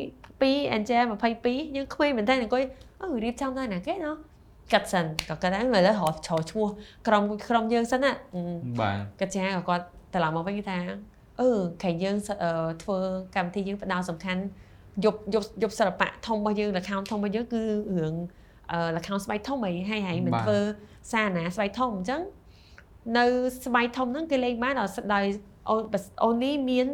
[0.00, 0.98] 22អញ្ចា
[1.36, 2.62] 22យើងក្មេងមែនតើអង្គុយ
[3.00, 4.16] អឺរៀបចំដោយអ្នកគេណោះ
[4.72, 6.68] កាត់សិនក៏គាត់ហ្នឹងឥឡូវរកឈរឈ្មោះ
[7.06, 8.10] ក្រុមក្រុមយើងសិនណា
[8.80, 10.78] បាទកាត់ចាក៏គាត់ ត្រឡប់មកវិញថា
[11.40, 11.50] អឺ
[11.82, 12.16] ខែយើង
[12.82, 12.98] ធ្វើ
[13.36, 14.42] កម្មវិធីយើងផ្ដោតសំខាន់
[15.04, 17.62] យប់យប់យប់សិល្បៈធំរបស់យើង account ធំរបស់យើងគឺ
[17.98, 18.14] រឿង
[18.96, 20.58] លខោនស្បែកធំអីហើយហើយមិនធ្វើ
[21.12, 22.22] សារណាស្បែកធំអញ្ចឹង
[23.18, 23.24] នៅ
[23.66, 24.74] ស្បែកធំហ្នឹងគេលេងបាន
[25.14, 25.24] ដោយ
[26.26, 26.86] only មាន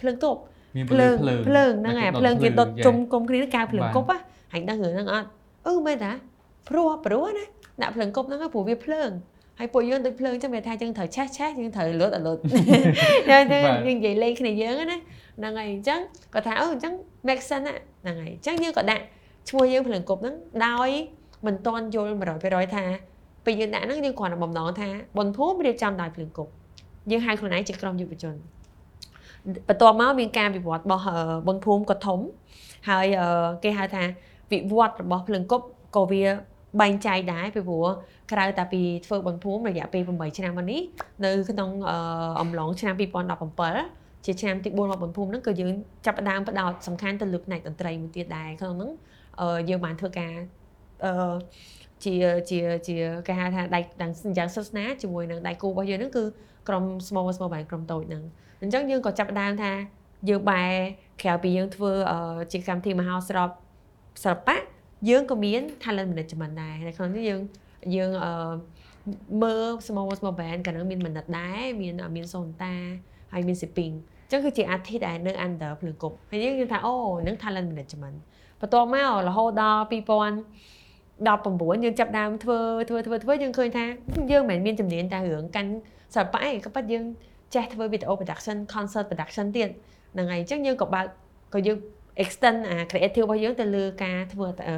[0.00, 0.40] ភ្លើងទប់
[0.76, 4.18] មានភ្លើងភ្លើងភ្លើងហ្នឹងហើយភ្លើងគេដុតជុំគុំគ្នាកៅភ្លើងបាទគប់ហ៎
[4.52, 5.28] ហាញ់ដឹងរឿងហ្នឹងអត់
[5.66, 6.12] អឺមែនតា
[6.68, 7.44] ព្រោះព្រោះណា
[7.82, 9.10] ដាក់ភ្លើងគប់ហ្នឹងហ៎ព្រោះវាភ្លើង
[9.58, 12.40] ហើយពួកយើងដូចភ្លើងចឹងវាថាយើងត្រូវឆេះឆេះយើងត្រូវលត់អលត់
[13.30, 14.98] យើងទៅបាទយើងនិយាយលេងគ្នាយើងហ្នឹងណា
[15.38, 16.00] ហ្នឹងហើយអញ្ចឹង
[16.34, 16.92] គាត់ថាអឺអញ្ចឹង
[17.26, 19.02] make sense ណាហ្នឹងហើយអញ្ចឹងយើងក៏ដាក់
[19.48, 20.34] ឈ្មោះយើងភ្លើងគប់ហ្នឹង
[20.66, 20.90] ដោយ
[21.46, 22.12] មិនតន់យល់
[22.44, 22.84] 100%ថា
[23.44, 24.88] ពេលយើងដាក់ហ្នឹងយើងគ្រាន់តែបំណងថា
[25.18, 26.50] បនភូមិរៀបចំដោយភ្លើងគប់
[27.10, 28.34] យើងហៅខ្លួនឯងជាក្រុមយុវជន
[29.68, 31.16] បន្ទាប់មកមានការវិវត្តរបស់អឺ
[31.48, 32.18] បនភូមិក៏ធំ
[32.88, 34.02] ហើយអឺគេហៅថា
[34.52, 35.64] វិវត្តរបស់ភ្លើងគប់
[35.96, 36.24] ក៏វា
[36.80, 37.86] បែងចែកដែរពីព្រោះ
[38.32, 40.80] ក្រៅតែពីធ្វើបនភូមិរយៈពេល8ឆ្នាំមកនេះ
[41.24, 41.96] នៅក្នុងអឺ
[42.40, 45.70] អំឡុងឆ្នាំ2017ជាឆ្នាំទី4របស់បនភូមិហ្នឹងគឺយើង
[46.06, 48.90] ចាប់ផ្ដើមផ្ដោតសំខាន់ទៅលើផ្នែកតន្ត្រីមួយទៀតដែរក្នុងហ្នឹង
[49.40, 50.32] អឺយើងបានធ្វើការ
[51.04, 51.34] អឺ
[52.04, 52.14] ជា
[52.50, 52.58] ជា
[52.88, 56.24] ជាគេហៅថាដៃទាំងយ៉ាងសិស្សនាជាមួយនឹងដៃគូរបស់យើងហ្នឹងគឺ
[56.68, 58.22] ក្រុម small small band ក្រុមតូចហ្នឹង
[58.62, 59.72] អញ្ចឹងយើងក៏ចាប់ផ្ដើមថា
[60.28, 60.72] យើងបែរ
[61.22, 63.50] ក្រៅពីយើងធ្វើអឺជាកម្មវិធីមហោស្រព
[64.24, 64.56] សិល្បៈ
[65.08, 67.40] យើងក៏មាន talent management ដែរនៅក្នុងនេះយើង
[67.96, 68.30] យើងអឺ
[69.42, 72.74] មើល small small band ក៏នឹងមានមនិតដែរមានមានសូនតា
[73.32, 76.94] ហើយមាន shipping អញ្ចឹងគឺជាអាទិដែលនៅ under ភ្លើងគប់ហើយយើងនិយាយថាអូ
[77.26, 78.16] នឹង talent management
[78.60, 83.84] បន្ទាប់មករហូតដល់2019យើងចាប់ផ្ដើមធ្វើធ្វើធ្វើធ្វើយើងឃើញថា
[84.32, 85.70] យើងមិនមែនមានជំនាញតែរឿងកាន់
[86.14, 87.04] សិល្បៈឯងក៏ប៉ុន្តែយើង
[87.54, 89.68] ចេះធ្វើ video production concert production ទៀត
[90.14, 91.06] ហ្នឹងហើយអញ្ចឹងយើងក៏បើក
[91.54, 91.78] ក៏យើង
[92.22, 94.76] extend អា creative របស់យើងទៅលើការធ្វើអឺ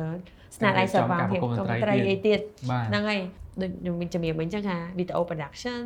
[0.57, 2.39] ស្នាដៃសិល្បៈភាពកុំត្រីអីទៀត
[2.71, 3.21] បាទហ្នឹងហើយ
[3.63, 5.83] ដូចខ្ញុំមានជំនាញមិញអញ្ចឹងថា video production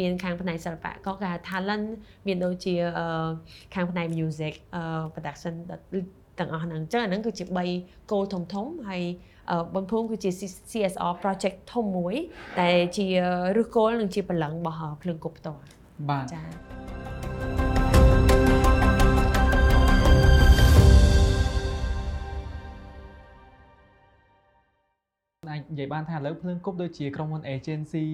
[0.00, 1.86] មានខាងផ្នែកសិល្បៈក៏គេហៅ talent
[2.26, 3.28] មានដូចជាអឺ
[3.74, 4.82] ខាងផ្នែក music អឺ
[5.14, 5.54] production
[6.38, 7.44] ទាំងអស់ហ្នឹងអញ្ចឹងអាហ្នឹងគឺជា
[7.78, 9.02] 3 goal ធំធំហើយ
[9.50, 10.30] អឺបងភូមិគឺជា
[10.70, 12.14] CSR project ធំមួយ
[12.60, 13.06] ដែលជា
[13.56, 15.60] ឫសគល់និងជាបលឹងរបស់ភ្លើងគប់ផ្ទាល់
[16.10, 17.13] បាទចា៎
[25.50, 28.06] អាចនិយាយបានថាឥឡូវភ្លើងគប់ដូចជាក្រុមហ៊ុន agency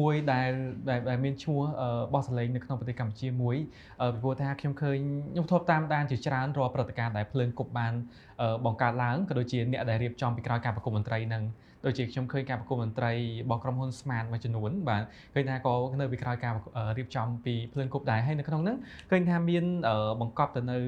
[0.00, 0.50] មួយដែល
[0.88, 3.56] ដែលដែលមានឈ្មោះអឺបោះសលេងនៅក្នុងប្រទេសកម្ពុជាមួយ
[4.02, 4.98] អឺពីព្រោះថាខ្ញុំឃើញ
[5.32, 7.92] ខ្ញុំធ្លាប់តាមដានជាច្រើនរាល់ព្រឹត្តិការណ៍ដែលភ្លើងគប់បាន
[8.40, 11.44] អឺបង្កើតឡើងក៏ដូចជាអ្នកដែលរៀបចំពីក្រោយការប្រគំតន្ត្រីហ្នឹង
[11.86, 15.02] ដូចជាខ្ញុំឃើញការប្រគំតន្ត្រីរបស់ក្រុមហ៊ុនស្មានមួយចំនួនបាទ
[15.34, 18.76] ឃើញថាក៏នៅពីក្រោយការអឺរៀបចំពីភ្លើងគប់ដែរហើយនៅក្នុងហ្នឹង
[19.10, 20.78] ឃើញថាមានអឺបង្កប់ទៅនៅ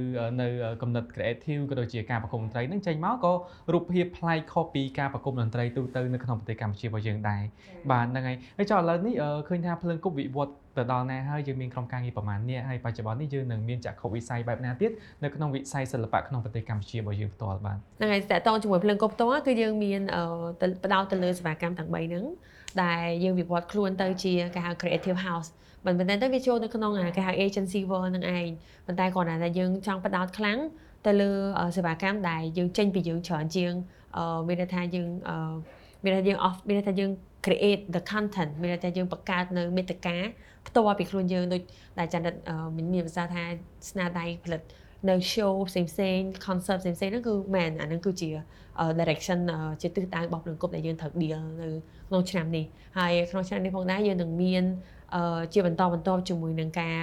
[0.42, 0.48] នៅ
[0.82, 3.32] គំនិត creative ក៏ដូចជាការប្រគំតន្ត្រីហ្នឹងចេញមកក៏
[3.72, 7.42] រូបភាពប្លែកខុសពីការប្រគំតន្ត្រីទូទៅនៅក្នុងប្រទេសកម្ពុជារបស់យើងដែរ
[7.90, 14.90] បាទហ្នឹងហើយហើយចុះឥឡូវនេះអឺឃើញថាភ្លើងគប់វិវត្តទៅដល់ណាហើយយើងមានក្រុមការងារប្រមាណនេះហើយបច្ចុប្បន្ននេះយើងនឹងមានចក្ខុវិស័យបែបណាទៀត
[15.22, 20.22] នៅក្នុងវិស័យសិល្បៈក្នុងប្រទេសកម្ពុជារបស់យើងផ្ទាល់បាទហ្នឹងហើយតកតងជាមួយភ្លើងគប់ផ្ទាល់គឺយើងមានអឺ
[20.62, 22.24] ទៅបដោតទៅលើសេវាកម្មទាំង3ហ្នឹង
[22.83, 25.48] ដែលយើងវិវត្តខ្លួនទៅជាគេហៅ creative house
[25.87, 28.48] មិនមែនតែវាចូលនៅក្នុងអាគេហៅ agency world ហ្នឹងឯង
[28.87, 30.59] ប៉ុន្តែគ្រាន់តែថាយើងចង់បដោតខ្លាំង
[31.07, 33.72] ទៅលើអឺសេវាកម្មដែលយើងចេញពីយើងច្រើនជាង
[34.16, 35.52] អឺមានន័យថាយើងអឺ
[36.02, 37.11] មានន័យថាយើង off មានន័យថាយើង
[37.46, 40.16] create the content មានន័យថាយើងបង្កើតនៅមេតិកា
[40.68, 41.62] ផ្ទាល់ពីខ្លួនយើងដូច
[41.98, 43.44] ដែលចន្ទអឺមានមានភាសាថា
[43.90, 44.62] ស្នាដៃផលិត
[45.09, 48.29] នៅ show ផ្សេងផ្សេង concept ផ្សេងផ្សេងហ្នឹងគឺមែនអាហ្នឹងគឺជា
[48.79, 51.68] អឺ direction អឺជាទិសដៅរបស់ភ្លើងគប់ដែលយើងត្រូវ deal នៅ
[52.09, 52.64] ក្នុងឆ្នាំនេះ
[52.98, 54.64] ហើយក្នុងឆ្នាំនេះផងដែរយើងនឹងមាន
[55.14, 56.96] អឺជាបន្តបន្ទាប់ជាមួយនឹងការ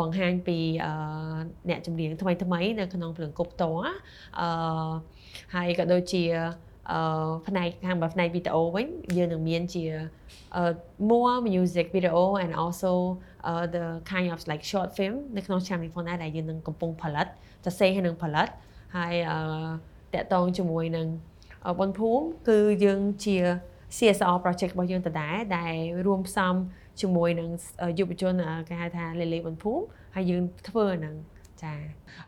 [0.00, 0.92] បង្ហាញពីអឺ
[1.68, 3.64] អ្នកចម្រៀងថ្មីថ្មីៗនៅក្នុងភ្លើងគប់ត
[4.40, 4.48] អឺ
[5.54, 6.69] ហើយក៏ដូចជាអឺ
[7.48, 9.84] ផ្នែកខាងបើផ្នែកវីដេអូវិញយើងនឹងមានជា
[10.56, 10.62] អឺ
[11.10, 12.92] more music video and also
[13.48, 17.26] uh, the kind of like short film នៅក្នុងឆ្នាំនេះផងដែរដែលយើងនឹងកំពុងផលិត
[17.64, 18.48] សរសេរហើយនឹងផលិត
[18.96, 19.40] ហើយអឺ
[20.14, 21.06] តកតងជាមួយនឹង
[21.66, 23.36] អឺបុនភូមិគឺយើងជា
[23.96, 25.74] CSR project របស់យើងដដែលដែល
[26.06, 26.54] រួមផ្សំ
[27.00, 27.48] ជាមួយនឹង
[27.82, 29.84] អឺយុវជនអឺគេហៅថាលេលេបុនភូមិ
[30.16, 31.14] ហើយយើងធ្វើហ្នឹង
[31.62, 31.74] ចា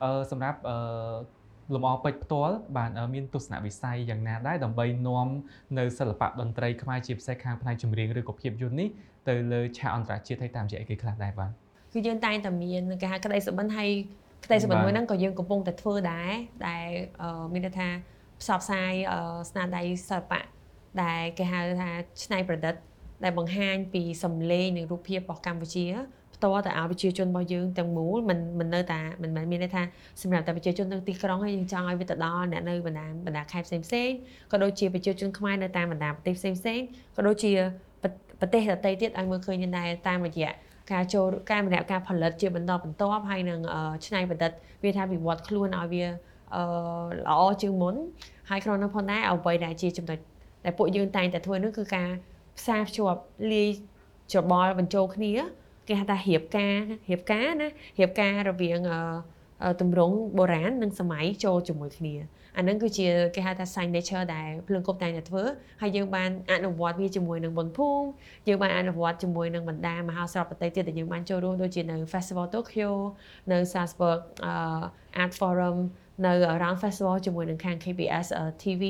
[0.03, 0.77] អឺសម្រាប់អឺ
[1.75, 5.29] លំអពេជ្រផ្ទាល់បាទអឺមានទស្សនវិស័យយ៉ាងណាដែរដើម្បីនាំ
[5.79, 8.89] នៅសិល្បៈតន្ត្រីខ្មែរជាពិសេសខាងផ្នែកចម្រៀងឬក៏ភាពយន្តនេះ
[9.29, 11.51] ទៅលើឆាកអន្តរជាតិហើយតាមរយៈអីគេខ្លះដែរបាទ
[11.93, 13.91] គឺយើងតែងតែមានគេហៅក្តីសុបិនហើយ
[14.45, 16.31] ក្តីសុបិនបាទមួយហ្នឹងក៏យើងកំពុងតែធ្វើដែរ
[16.69, 16.87] ដែល
[17.23, 17.89] អឺមានន័យថា
[18.41, 19.19] ផ្សព្វផ្សាយអឺ
[19.51, 20.41] ស្នាដៃសិល្បៈ
[21.03, 21.91] ដែលគេហៅថា
[22.25, 22.75] ច្នៃប្រឌិត
[23.25, 25.87] ដែលបង្ហាញពីសម្លេងនិងរូបភាពរបស់កម្ពុជា
[26.43, 29.83] ផ្ទាល់ទៅឲ្យប្រជាជនរបស់យើងទាំងមូលមិនមិននៅតែមិនមែនមានន័យថា
[30.23, 34.15] សម្រាប់តែប្រជាជននៅទីក្រុងហើយយើងចង់ឲ្យវាទៅដល់អ្នកនៅបណ្ដាបណ្ដាខេត្តផ្សេងផ្សេងៗ
[34.53, 36.85] ក៏ដូចជាប្រជាជនខ្មែរនៅតាមបណ្ដាប្រទេសផ្សេងផ្សេងៗ
[37.17, 37.53] ក៏ដូចជា
[38.03, 40.51] ប្រប្រទេសដទៃទៀតឲ្យមើលឃើញដែរតាមរយៈ
[40.93, 44.51] ការចូលការម្នាក់ការផលិតជាបន្តបន្ទាប់ហើយនឹងអឺច្នៃប្រឌិត
[44.85, 46.05] វាថាវិវត្តខ្លួនឲ្យវា
[46.55, 46.63] អឺ
[47.19, 47.95] ល្អជាងមុន
[48.51, 50.19] ហើយក្នុងនោះផងដែរអ្វីដែលជាចំណុច
[50.65, 52.09] ដែលពួកយើងតែងតែធ្វើនោះគឺការ
[52.59, 53.21] ផ្សារភ្ជាប់
[53.53, 53.69] លាយ
[54.33, 55.33] ច្របល់បញ្ចូលគ្នា
[55.89, 56.79] គេហៅថារៀបការ
[57.11, 57.69] រៀបការណា
[57.99, 58.81] រៀបការរវាង
[59.65, 62.15] អឺទម្រង់បុរាណនិងសម័យចូលជាមួយគ្នា
[62.57, 65.45] អានឹងគឺជាគេហៅថា signature ដែលភ្លើងគប់តែងតែធ្វើ
[65.83, 68.07] ហើយយើងបានអនុវត្តវាជាមួយនឹងបុណ្យភូមិ
[68.49, 72.91] យើងបានអនុវត្តជាមួយនឹងបណ្ដាមហោស្រពប្រទេសទៀតដែលយើងបានចូលរួមដូចជានៅ Festival Tokyo
[73.53, 74.21] នៅ Salzburg
[75.23, 75.79] Art Forum
[76.27, 78.27] នៅ Round Festival ជាមួយនឹងខាង KBS
[78.63, 78.83] TV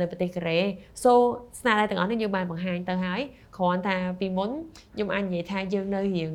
[0.00, 0.60] នៅប្រទេសកូរ៉េ
[1.02, 1.12] so
[1.60, 3.20] ស្នាដៃទាំងអស់នេះយើងបានបង្ហាញទៅហើយ
[3.56, 4.50] គ្រាន់តែពីមុន
[4.94, 6.30] ខ្ញុំអាចនិយាយថាយើងនៅរៀង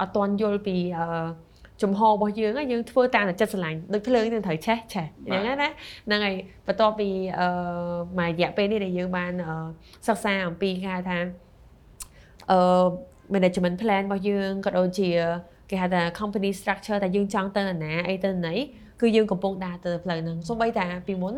[0.00, 1.06] អត់ទាន់យល់ពីអឺ
[1.82, 5.68] ចំហរបស់យើងយើងធ្វើតាមតែចិត្តស្រឡាញ់ដូចភ្លើងនឹងត្រូវឆេះឆេះអញ្ចឹងណា
[6.06, 6.36] ហ្នឹងហើយ
[6.66, 7.08] បន្ទាប់ពី
[7.40, 7.46] អឺ
[8.18, 9.32] មួយរយៈពេលនេះដែលយើងបាន
[10.06, 11.18] សិក្សាអំពីគេហៅថា
[12.50, 12.60] អឺ
[13.34, 15.10] management plan របស់យើងក៏ដូចជា
[15.70, 18.54] គេហៅថា company structure តែយើងចង់ទៅណាអីទៅណី
[19.00, 21.34] គឺយើងកំពុងដើរទៅផ្លូវហ្នឹងសូម្បីតែពីមុន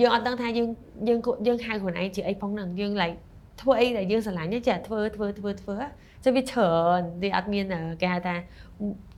[0.00, 0.68] យើងអត់ដឹងថាយើង
[1.08, 3.18] យើងយើងហៅខ្លួនឯងជាអីផងហ្នឹងយើង like
[3.62, 5.76] ធ្វើអីដែលយើងស្រឡាញ់ចេះធ្វើធ្វើធ្វើធ្វើ
[6.24, 7.64] ចឹងវាច្រើនវាអត់មាន
[8.00, 8.34] គេហៅថា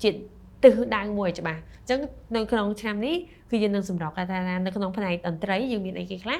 [0.02, 0.18] ជាតិ
[0.62, 2.00] ទិសដៅមួយច្បាស់អញ្ចឹង
[2.36, 3.16] នៅក្នុងឆ្នាំនេះ
[3.50, 6.38] គឺយើងនឹងសម្របថានៅក្នុងផ្នែកតន្ត្រីយើងមានអីគេខ្លះ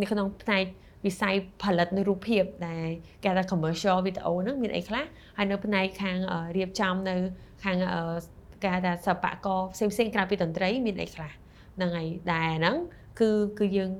[0.00, 0.64] នៅក្នុងផ្នែក
[1.06, 2.86] វិស័យផលិតនៅរូបភាពដែល
[3.24, 5.04] គេថា commercial video ហ្នឹងមានអីខ្លះ
[5.36, 6.18] ហើយនៅផ្នែកខាង
[6.56, 7.16] រៀបចំនៅ
[7.64, 7.76] ខាង
[8.64, 11.30] គេថាសិល្បករផ្សេងផ្សេងក្រៅពីតន្ត្រីមានអីខ្លះ
[11.76, 12.76] ហ្នឹងហើយដែលហ្នឹង
[13.20, 13.90] គឺគឺយើង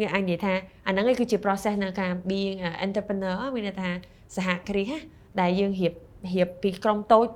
[0.00, 0.52] គេអាចនិយាយថា
[0.86, 3.90] អាហ្នឹងគឺជា process នៅការ being entrepreneur មានន័យថា
[4.36, 5.00] សហគ្រាស
[5.40, 5.92] ដែលយើងរៀប
[6.34, 7.26] រៀបពីក្រុមតូច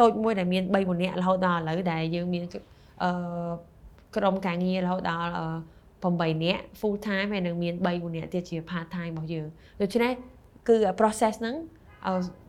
[0.00, 2.42] តូចមួយដែលមាន3 4នាក់រហូតដល់ឥឡូវដែលយើងមាន
[3.02, 3.10] អឺ
[4.16, 5.30] ក្រុមការងាររហូតដល់
[6.02, 9.46] 8នាក់ full time ហើយនឹងមាន3 4នាក់ទៀតជា part time របស់យើង
[9.80, 10.12] ដូច្នេះ
[10.68, 11.56] គឺ process ហ្នឹង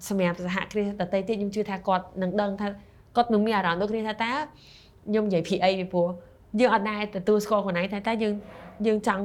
[0.08, 2.68] សម្រាប់សហគ្រាសតន្ត្រីទៀតខ្ញុំជឿថាគាត់នឹងដឹងថា
[3.16, 4.32] គាត់នឹងមានអារម្មណ៍ដូចគ្នាថាតើ
[5.08, 6.08] ខ្ញុំនិយាយពីអីពីព្រោះ
[6.60, 8.34] យើងអត់ដែរទទួលស្គាល់ខ្លួនឯងថាតើយើង
[8.88, 9.24] យើងចង់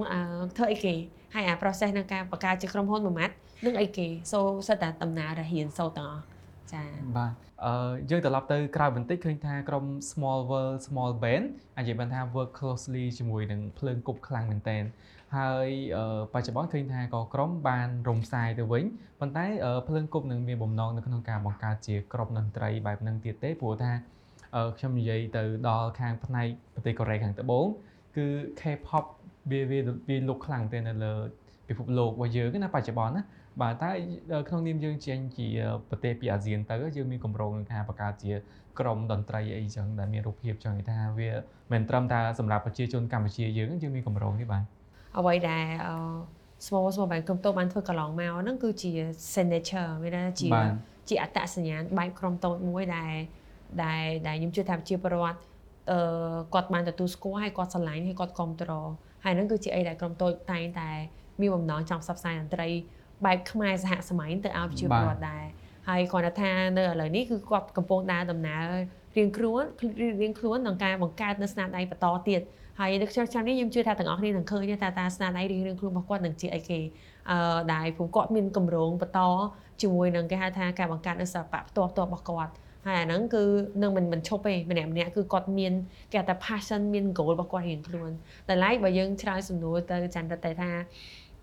[0.57, 0.95] ធ្វើអីគេ
[1.35, 3.35] ហើយអា process នៃការបង្កើតជាក្រុមហ៊ុនមួយម៉ាត់
[3.65, 6.25] នឹងអីគេសូសិតតែដំណើរដែលរៀនសូត្រទាំងអស់
[6.73, 6.87] ចា៎
[7.17, 7.33] បាទ
[7.65, 11.47] អឺយើងត្រឡប់ទៅក្រៅបន្តិចឃើញថាក្រុម small world small band
[11.77, 14.79] អាចនិយាយបានថា work closely ជាមួយនឹងភ្លើងគប់ខ្លាំងមែនតើ
[15.37, 15.69] ហើយ
[16.35, 18.85] បច្ចុប្បន្នឃើញថាក៏ក្រុមបានរំសាយទៅវិញ
[19.21, 19.47] ប៉ុន្តែ
[19.89, 23.93] ភ្លើងគប់នឹងមានបំណងនៅក្នុងការបង្កើតជាក្រុមតន្ត្រីបែបហ្នឹងទៀតទេព្រោះថា
[24.79, 27.67] ខ្ញុំនិយាយទៅដល់ខាងផ្នែកប្រទេសកូរ៉េខាងត្បូង
[28.17, 28.27] គឺ
[28.61, 29.05] K-pop
[29.51, 29.79] វាវា
[30.09, 31.13] វាលុកខ្លាំងទៅនៅលើ
[31.69, 33.23] ពិភពលោករបស់យើងណាបច្ចុប្បន្នណា
[33.63, 33.91] បាទតែ
[34.49, 35.49] ក្នុងនាមយើងចេញជា
[35.91, 38.33] ប្រទេសពីអាស៊ានទៅយើងមានកម្រងនឹងថាបង្កើតជា
[38.81, 41.31] ក្រុមតន្ត្រីអីចឹងដែលមានរូបភាពចឹងថាវា
[41.73, 44.65] មិនត្រឹមតែសម្រាប់ប្រជាជនកម្ពុជាយើងយើងមានកម្រងនេះបាទ
[45.19, 45.65] អ្វីដែល
[46.67, 48.91] small small បែបក្រុមតូចបានធ្វើកន្លងមកហ្នឹងគឺជា
[49.35, 50.49] signature មានថាជា
[51.09, 53.15] ជាអត្តសញ្ញាណបែបក្រុមតូចមួយដែល
[53.85, 55.41] ដែលដែលខ្ញុំជឿថាជាប្រវត្តិ
[55.91, 56.01] អឺ
[56.55, 58.89] គាត់បានទទួលស្គាល់ហើយគាត់ស្រឡាញ់ហើយគាត់គ្រប់គ្រង
[59.25, 60.91] ហើយហ្នឹងគឺជាអីដែលក្រុមតូចតែងតែ
[61.41, 62.69] មានបំណងចង់ផ្សព្វផ្សាយតន្ត្រី
[63.25, 65.45] បែបខ្មែរសហសម័យទៅឲ្យប្រជាពលរដ្ឋដែរ
[65.89, 68.65] ហើយគាត់ថា នៅឥឡូវនេះគឺគាត់កំពុងដើរដំណើរ
[69.17, 69.63] រៀងខ្លួន
[70.23, 72.41] រៀងខ្លួនក្នុងការបង្កើតនៅស្នាដៃបន្តទៀត
[72.81, 76.81] ហើយនៅខ្ញុំចាំនេះខ្ញុំជឿថាទាំងអស់គ្នានឹងឃើញថាតើស្នាដៃរៀងរៀងខ្លួនរបស់គាត់នឹងជាអីគេ
[77.31, 79.21] អឺដែលព្រោះគាត់មានកម្រងបន្ត
[79.83, 82.53] ជាមួយនឹងគេហៅថាការបង្កើតនៅសិល្បៈផ្ទាល់ផ្ទាល់របស់គាត់
[82.87, 83.43] ហើយអាហ្នឹងគឺ
[83.83, 85.73] នឹងមិនមិនឈប់ទេម្នាក់ម្នាក់គឺគាត់មាន
[86.13, 88.11] គេថា passion មាន goal របស់គាត់រៀងខ្លួន
[88.49, 90.71] តែឡែកបើយើងឆ្លើយសំណួរទៅចន្ទតែថា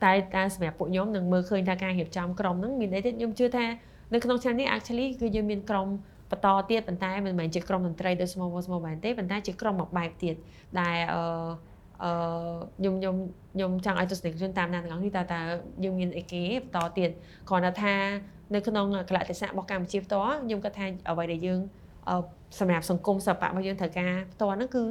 [0.04, 3.66] តែតែសម្រាប់ពួកខ្ញុំនឹងមើលឃើញថាការរៀបចំក្រុមហ្នឹងមានអីទៀតខ្ញុំជឿថា
[4.14, 5.88] នៅក្នុងឆ្នាំនេះ actually គឺយើងមានក្រុម
[6.32, 10.36] បន្តទៀតប៉ុន្តែមិនមែនជាក្រុមតន្ត្រីដូច small small band ទេប៉ុន្តែជាក្រុមមួយបែបទៀត
[10.80, 11.22] ដែលអឺ
[12.04, 12.12] អឺ
[12.78, 13.16] ខ្ញុំខ្ញុំ
[13.56, 15.42] ខ្ញុំចង់ឲ្យទស្សនិកជនតាមដានទាំងអស់នេះតើតើ
[15.84, 17.10] យើងមានអីគេបន្តទៀត
[17.50, 17.96] គ្រាន់តែថា
[18.54, 21.60] នៅក្នុងកលៈទេសៈរបស់កម្ពុជាផ្ទាល់ខ្ញុំគាត់ថាអ្វីដែលយើង
[22.60, 24.84] សម្រាប់សង្គមសិល្បៈរបស់យើងត្រូវការផ្ទាល់ហ្នឹងគឺ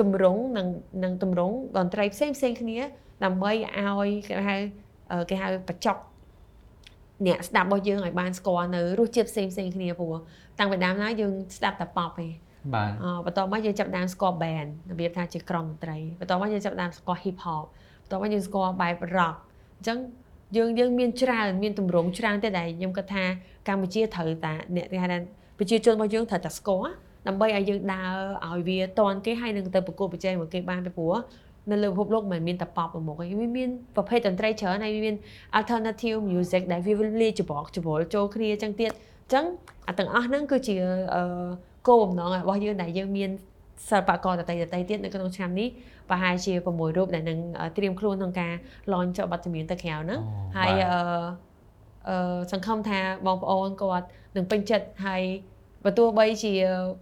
[0.00, 0.66] តម្រង់និង
[1.04, 2.78] និងតម្រង់តន្ត្រីផ្សេងផ្សេងគ្នា
[3.24, 4.56] ដើម្បីឲ្យគេហៅ
[5.30, 5.96] គេហៅបច្ចុក
[7.26, 10.14] អ្នកស្ដាប់របស់យើងឲ្យបានស្គាល់នៅរសជាតិផ្សេងផ្សេងគ្នាព្រោះ
[10.58, 12.28] តាំងពីដើមណាយើងស្ដាប់តែ pop ទេ
[12.74, 12.90] បាទ
[13.24, 17.64] បន្ទាប់មកយើងចាប់ដើមស្គាល់ band របៀបថាជាក្រុមតន្ត្រីបន្ទាប់មកយើងចាប់ដើមស្គាល់ hip hop
[18.02, 19.36] បន្ទាប់មកយើងស្គាល់បែប rock
[19.78, 19.98] អញ្ចឹង
[20.56, 23.24] យើងយើងមានច្រើនមានទម្រង់ច្រើនទេដែលខ្ញុំគិតថា
[23.68, 25.18] កម្ពុជាត្រូវតែអ្នកគេហៅថា
[25.58, 26.90] ប្រជាជនរបស់យើងត្រូវតែស្គាល់
[27.26, 28.14] ដើម្បីឲ្យយើងដើរ
[28.46, 31.16] ឲ្យវាតន់គេហើយនឹងទៅប្រកួតប្រជែងមួយគេបានពីព្រោះ
[31.70, 35.16] នៅលើពិភពលោកមិនមានតែ pop ប្រមុខទេវាមានប្រភេទតន្ត្រីច្រើនហើយវាមាន
[35.58, 39.44] alternative music ដែលវាលាយច្របល់ច្របល់ចូលគ្នាចឹងទៀតអញ្ចឹង
[39.88, 40.76] អាទាំងអស់ហ្នឹងគឺជា
[41.88, 43.30] គោលបំណងរបស់យើងដែលយើងមាន
[43.90, 45.68] សិល្បករតន្ត្រីតន្ត្រីទៀតនៅក្នុងឆ្នាំនេះ
[46.08, 47.38] ប្រហែលជា6រូបដែលនឹង
[47.76, 48.52] ត្រៀមខ្លួនក្នុងការ
[48.92, 50.20] launch ចុះបទចម្រៀងទៅក្រៅហ្នឹង
[50.56, 50.98] ហើយអឺ
[52.08, 55.22] អឺសង្ឃឹមថាបងប្អូនគាត់នឹងពេញចិត្តហើយ
[55.84, 56.52] បើទោះបីជា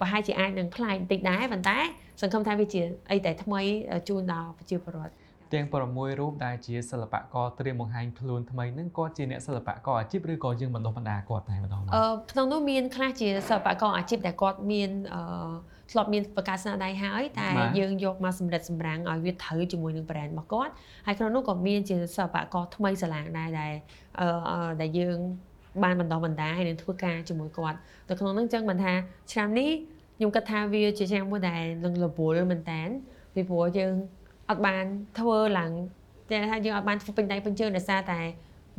[0.01, 1.78] ប្រហែលជាអាចនឹងខ្លាចបន្តិចដែរប៉ុន្តែ
[2.20, 2.80] សង្ឃឹមថាវាជា
[3.11, 3.61] អីតែថ្មី
[4.09, 5.16] ជូនដល់ប្រជាពលរដ្ឋប
[5.53, 15.22] ទាំង6រូបដែលជាសិល្បករត្រៀមបង្ហាញខ្លួនថ្មីហ្នឹងគាត់ជាអ្នកសិល្បករអាជីពឬក៏យើងបណ្ដុះបណ្ដាគាត់តែម្ដងអឺក្នុងនោះមានខ្លះជាសិល្បករអាជីពដែលគាត់មានអឺ
[15.90, 20.72] ធ្លាប់មានបង្កើតស្នាដៃហើយតែយើងយកមកសម្រិតសម្រាំងឲ្យវាត្រូវជាមួយនឹង brand របស់គាត់
[21.07, 23.72] ហើយក្នុងនោះក៏មានជាសិល្បករថ្មីស្រឡាងដែរដែល
[24.20, 25.18] អឺដែលយើង
[25.82, 27.78] បានបណ្ដុះបណ្ដាហើយនឹងធ្វើការជាមួយគាត់
[28.09, 28.92] នៅក្នុងនោះចឹងមិនថា
[29.32, 29.70] ឆ្នាំនេះ
[30.16, 32.82] ខ្ញុំគិតថាវាជាឆ្នាំមួយដែលនឹងរវល់មែនតើ
[33.34, 33.94] ពីព្រោះយើង
[34.51, 34.84] អត់បាន
[35.18, 35.72] ធ្វើឡើង
[36.30, 38.20] តែថាយើងអត់បានធ្វើពេញដៃពេញជើងដោយសារតែ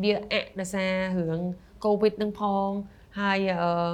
[0.03, 1.41] វាអៈដោយសាររឿង
[1.83, 2.69] កូវីដនឹងផង
[3.19, 3.89] ហើយអឺ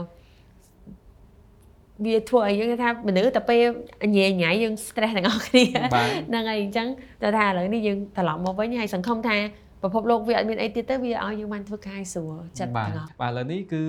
[2.06, 3.66] វាធ្វើឲ្យយើងថាមនុស្សតែពេល
[4.16, 5.64] ញ៉ៃញ៉ៃយើង stress ទាំងអស់គ្នា
[6.30, 6.88] ហ្នឹងហើយអញ្ចឹង
[7.22, 9.38] តែថាឥឡូវនេះយើងត្រឡប់មកវិញហើយសង្ឃឹមថា
[9.84, 13.84] ពិភពលោកវាអត់មានអីទៀតទៅវាឲ្យយើងបានធ្វើការស្រួលចិត្តទាំងអស់បាទឥឡូវនេះគឺ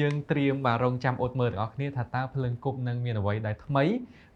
[0.00, 3.84] យើងត្រៀមបាទរងចាំអត់មើលទាំងអស់គ្នាថាតើភ្លើងគប់នឹងមានអ្វីដែលថ្មី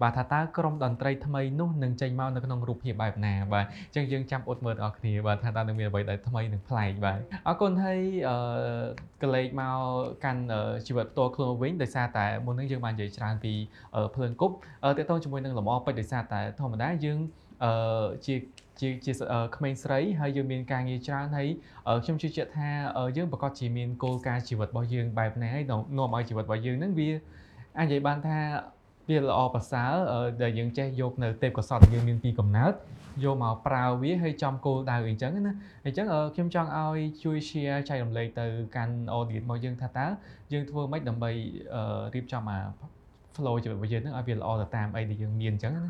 [0.03, 8.37] បាទថាតើក្រុមតន្ត្រីថ្មីនោះនឹងចេញមកនៅក្នុងរូបភាពបែបណាបាទអញ្ចឹងយើងចាំអត់មើលទាំងអស់គ្នាបាទថាតើនឹងមានអ្វីដែលថ្មីនិងប្លែកបាទអរគុណហើយអឺ
[9.23, 9.77] កលេចមក
[10.25, 10.43] កាន់
[10.87, 13.53] ជីវិតផ្ទាល់ខ្លួនវិញដោយសារតែមុននឹងយើងបាននិយាយច្រើនពី
[14.15, 14.55] ភ្លើងគប់
[14.85, 17.19] តើតើតជាមួយនឹងលំអពេជ្រដោយសារតែធម្មតាយើង
[17.65, 18.35] អឺជា
[18.85, 19.12] ជាជា
[19.57, 21.49] ក្មេងស្រីហើយយើងមានការងារច្រើនហើយ
[22.05, 22.68] ខ្ញុំជឿជាក់ថា
[23.16, 27.11] យើងប្រកាសជាមានគោលការណ៍ជីវិតរបស់យើងបែបណាហើយនាំឲ្យជីវិតរបស់យើងហ្នឹងវា
[27.78, 28.39] អាចនិយាយបានថា
[29.09, 29.93] វាល្អប្រសើរ
[30.43, 32.72] ដែលយើងចេះយកនៅទេពកោសល្យយើងមានពីកំណើត
[33.24, 35.55] យកមកប្រើវាហើយចំគោលដៅអីចឹងណា
[35.85, 40.07] អញ្ចឹងខ្ញុំចង់ឲ្យជួយ share ចែករំលែកទៅកាន់ audience របស់យើងថាតើ
[40.53, 41.30] យើងធ្វើម៉េចដើម្បី
[42.14, 42.59] រៀបចំអា
[43.35, 45.82] flow ជីវិតរបស់យើងហ្នឹងឲ្យវាល្អទៅតាមអីដែលយើងមានអញ្ចឹងណា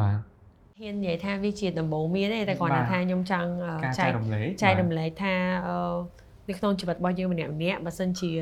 [0.00, 0.35] បាទ
[0.80, 3.50] ហ៊ាននិយាយថាវាជាដំបូងមានទេតែគ្រាន់តែថាខ្ញុំចង់
[3.98, 5.34] ចែករំលែកចែករំលែកថា
[6.48, 8.32] នៅក្នុងជីវិតរបស់យើងម្នាក់ម្នាក់បើសិនជា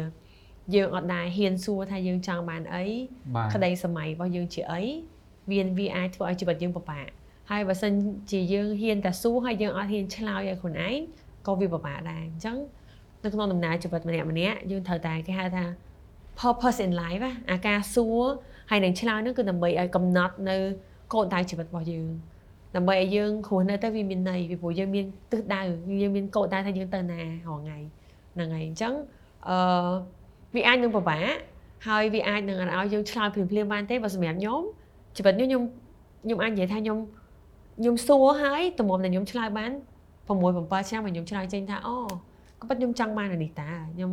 [0.74, 2.84] យើងអត់ដែរហ៊ានសួរថាយើងចង់បានអី
[3.54, 4.82] ក្តីសម័យរបស់យើងជាអី
[5.50, 7.06] វាវាអាចធ្វើឲ្យជីវិតយើងពិបាក
[7.50, 7.92] ហើយបើសិន
[8.30, 10.98] ជាយើងហ៊ានតែសួរហើយយើងអត់ហ៊ានឆ្លើយឲ្យខ្លួនឯង
[11.46, 12.56] ក៏វាពិបាកដែរអញ្ចឹង
[13.24, 15.64] នៅក្នុងដំណើរជីវិតម្នាក់ម្នាក់យើងត្រូវតែគេហៅថា
[16.40, 18.22] purpose in life អាការសួរ
[18.70, 20.58] ហើយនឹងឆ្លើយនោះគឺដើម្បីឲ្យកំណត់នៅ
[21.12, 22.08] គោលដៅជីវិតរបស់យើង
[22.76, 25.60] ដើម្បីឲ្យយើងគ្រោះនៅទៅវាមានន័យពីព្រោះយើងមានទិសដៅ
[26.02, 27.78] យើងមានគោលដៅថាយើងទៅណារាល់ថ្ងៃ
[28.34, 28.92] ហ្នឹងហើយអញ្ចឹង
[29.48, 29.56] អឺ
[30.54, 31.24] វាអាចនឹងពិបាក
[31.86, 34.60] ហើយវាអាចនឹងឲ្យយើងឆ្លើយភ្លាមភ្លាមបានទេបើសម្រាប់ខ្ញុំ
[35.16, 35.62] ជីវិតខ្ញុំ
[36.24, 36.98] ខ្ញុំអាចនិយាយថាខ្ញុំ
[37.78, 39.70] ខ្ញុំសួរហើយតម្រុំតែខ្ញុំឆ្លើយបាន
[40.28, 40.30] 6
[40.70, 41.96] 7ឆ្នាំខ្ញុំឆ្លើយចេញថាអូ
[42.60, 44.12] ក៏ប៉ុតខ្ញុំចង់បាននេះតាខ្ញុំ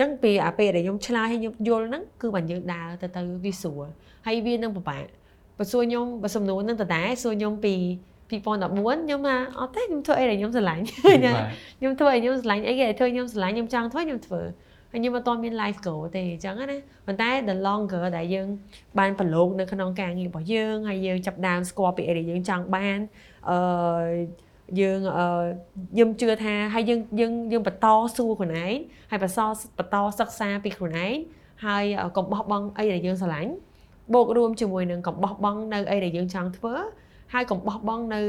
[0.00, 3.86] ចឹងពីអាពេលដែលខ្ញុំឆ្លើយឲ្យខ្ញុំយល់ហ្នឹងគឺបើយើងដើរទៅទៅវាស្រួល
[4.26, 5.04] ហើយវានឹងពិបាក
[5.58, 7.74] បើសួរខ្ញុំបើសំណួរនឹងដដែលសួរខ្ញុំពី
[8.30, 8.30] 2014
[9.04, 10.82] ខ្ញុំថាអត់ទេខ្ញុំធ្វើអីដែលខ្ញុំស្រឡាញ់
[11.78, 14.42] ខ្ញុំធ្វើអីខ្ញុំស្រឡាញ់អីគេធ្វើខ្ញុំស្រឡាញ់ខ្ញុំចង់ធ្វើខ្ញុំធ្វើ
[14.92, 18.48] ហើយខ្ញុំអត់មាន life goal ទេអញ្ចឹងណាប៉ុន្តែ the longer ដែលយើង
[18.98, 22.98] បានប្រឡូកនៅក្នុងការងាររបស់យើងហើយយើងចាប់ដើមស្គាល់ពីអីដែលយើងចង់បាន
[23.50, 23.58] អឺ
[24.80, 25.26] យើងអឺ
[25.92, 27.86] ខ្ញុំជឿថាហើយយើងយើងយើងបន្ត
[28.16, 28.74] សួរខ្លួនឯង
[29.10, 29.40] ហើយបន្ត
[29.78, 31.14] បន្តសិក្សាពីខ្លួនឯង
[31.66, 31.84] ហើយ
[32.16, 33.52] កុំបោះបង់អីដែលយើងស្រឡាញ់
[34.14, 36.74] បូករួមជាមួយនឹងកំបោះបង់នៅអីដែលយើងចង់ធ្វើ
[37.32, 38.20] ហើយកំបោះបង់នៅ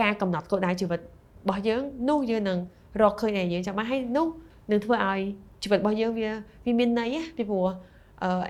[0.00, 1.04] ការកំណត់គោលដៅជីវិតរ
[1.48, 2.58] បស់យើងនោះយើងនឹង
[3.02, 4.26] រកឃើញដែលយើងចង់បានហើយនោះ
[4.70, 5.20] នឹងធ្វើឲ្យ
[5.62, 6.30] ជីវិតរបស់យើងវា
[6.64, 7.68] វាមានន័យពីព្រោះ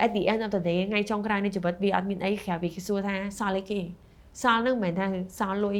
[0.05, 3.79] at the end of the day ថ្ងៃចុងក្រោយនៃជីវិតវាអត់មានអីក្រៅពីគេសួរថាសល់អីគេ
[4.41, 5.07] សល់នឹងមិនមែនថា
[5.39, 5.79] សល់លុយ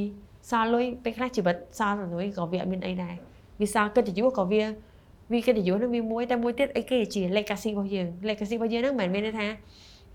[0.49, 3.13] សល់លុយពេលខ្លះជីវិតសល់លុយក៏វាអត់មានអីដែរ
[3.61, 4.63] វាសល់កិត្តិយសក៏វា
[5.31, 9.47] វាកិត្តិយសនឹងវាមួយតែមួយទៀតអីគេជា legacy របស់យើង legacy របស់យើងហ្នឹងមិនមែនមានន័យថា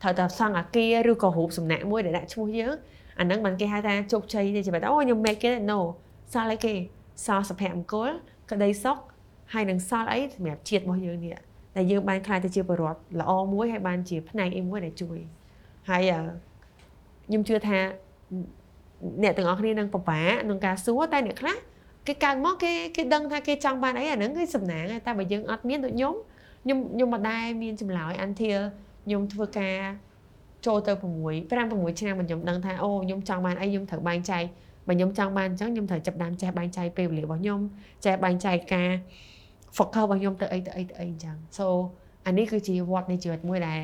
[0.03, 2.75] ត្រូវតែសង់អាគារឬក៏រូបសំណាក់មួយដែលដាក់ឈ្មោះយើង
[3.19, 5.79] អាហ្នឹងមិនគេហៅថាជោគជ័យទេជាបែបអូខ្ញុំ make it no
[6.33, 6.75] សល់អីគេ
[7.27, 8.11] សល់សុភមង្គល
[8.51, 8.99] ក្តីសុខ
[9.53, 11.37] ហើយនឹងសល់អីសម្រាប់ជាតិរបស់យើងនេះ
[11.77, 15.19] ដែលយើងបានខ្លាយទៅជាបរិវត្តល្អមួយហើយបានជាផ្នែកអីមួយដែលជួយ
[15.91, 16.03] ហើយ
[17.27, 17.79] ខ្ញុំជឿថា
[19.23, 21.57] អ្នកទាំងអស់គ្នានឹងពិបាកក្នុងការសួរតែអ្នកខ្លះ
[22.07, 26.15] គេកើតមកគេគេដឹងថាគេចង់បានអីអាហ្នឹងគឺសំណាងតែបើយើងអត់មានដូចខ្ញុំ
[26.65, 28.61] ខ្ញុំខ្ញុំមិនដែលមានចម្លើយ until
[29.09, 29.77] ខ្ញុំធ្វើការ
[30.67, 31.05] ចូលទៅ6 5
[31.45, 34.45] 6ឆ្នាំខ្ញុំដឹងថាអូខ្ញុំចង់បានអីខ្ញុំត្រូវបែងចែក
[34.89, 37.61] បើខ្ញុំចង់បានអញ្ចឹងខ្ញុំត្រូវចាប់ដើមចេះបែងចែកពេលវេលារបស់ខ្ញុំ
[38.05, 38.91] ចេះបែងចែកការ
[39.77, 41.67] focus របស់ខ្ញុំទៅអីទៅអីទៅអីអញ្ចឹង so
[42.27, 43.81] អានេះគឺជាវត្តនៃជីវិតមួយដែល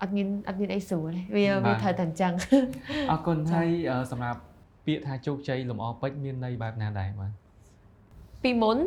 [0.00, 2.32] អត់មានអត់មានអីស្រួលវាវាត្រូវតែអញ្ចឹង
[3.10, 3.68] អរគុណហើយ
[4.10, 4.40] សម្រាប់
[4.86, 7.32] ពាក្យថាជោគជ័យលំអពេជ្រមានន័យបែបណាដែរបាទ
[8.42, 8.78] ពីមុន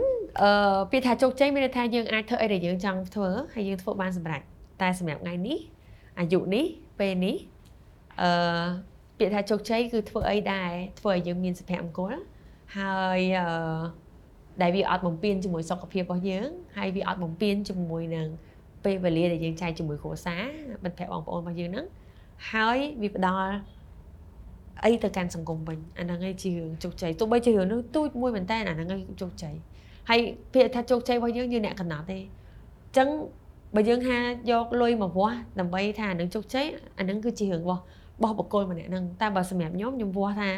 [0.41, 4.41] អឺពាក្យថាជោគជ័យមានន័យថាយើងអាចធ្វើអីដែលយើងចង់ធ្វើហើយយើងធ្វើបានសម្រេច
[4.82, 5.59] តែសម្រាប់ថ្ងៃនេះ
[6.19, 6.65] អាយុនេះ
[6.99, 7.36] ពេលនេះ
[8.21, 8.67] អឺ
[9.17, 10.69] ពាក្យថាជោគជ័យគឺធ្វើអីដែរ
[10.99, 12.15] ធ្វើឲ្យយើងមានសុភមង្គល
[12.78, 14.03] ហើយអឺ
[14.61, 18.28] ដែលវាអត់បំពេញជាមួយសុខភាពរបស់យើងហើយវាអត់បំពេញជាមួយនឹង
[18.86, 20.43] ពេលវេលាដែលយើងចែកជាមួយគ្រួសារ
[20.84, 21.86] មិត្តភ័ក្តិបងប្អូនរបស់យើងហ្នឹង
[22.51, 23.53] ហើយវាផ្ដល់
[24.84, 29.55] អីទៅកាន់សង្គមវិញអាហ្នឹងឯងជារឿងជោគជ័យទោះបីជារឿងនោះទូចមួយមែនតើអាហ្នឹងឯងជោគជ័យ
[30.09, 30.19] ហើយ
[30.53, 33.07] ពាក្យថាជោគជ័យរបស់យើងយើងអ្នកកំណត់ទេអញ្ចឹង
[33.76, 34.19] បើយើងហា
[34.51, 36.65] យកលុយមកវាស់ដើម្បីថាអានឹងជោគជ័យ
[36.99, 37.82] អានឹងគឺជារឿងរបស់
[38.17, 40.49] របស់បុគ្គលម្នាក់ហ្នឹងតែបើសម្រាប់ខ្ញុំខ្ញុំវាស់ថា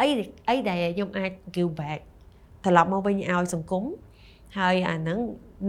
[0.00, 0.06] អី
[0.48, 2.00] អីដែលខ្ញុំអាច give back
[2.64, 3.84] ត្រឡប់មកវិញឲ្យសង្គម
[4.58, 5.18] ហើយអាហ្នឹង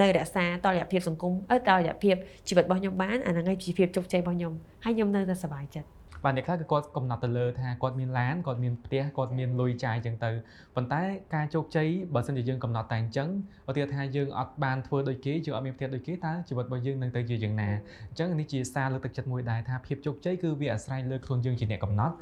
[0.02, 2.16] នៅរក្សាតរយៈភាពសង្គមអឺតរយៈភាព
[2.48, 4.54] ជីវិតរបស់ខ្ញុំបានអាហ្នឹងឯងជាភាពជោគជ័យរបស់ខ្ញុំ
[4.84, 5.97] ហើយខ្ញុំនៅតែសប្បាយចិត្ត
[6.28, 10.32] បាទអ្នកខ្លះគឺគាត់កំណត់ទៅលើថាគាត់មានឡានគាត់មានផ្ទះគាត់មានលុយចាយអញ្ចឹងទៅ
[10.76, 11.02] ប៉ុន្តែ
[11.36, 13.30] ការជោគជ័យបើសិនជាយើងកំណត់តែអញ្ចឹង
[13.70, 17.70] ឧទាហរណ៍ថាយើងអត់បានធ្វើដូចគេយើងអត់មានផ្ទះដូចគេតើជីវិតរបស់យើងនឹងទៅជាយ៉ាងណា
[18.10, 22.16] អញ្ចឹងនេះជាសារលើកទឹកចិត្តមួយដែរថាភាពជោគជ័យគឺវាអាស្រ័យលើខ្លួនយើងជាអ្នកកំណត់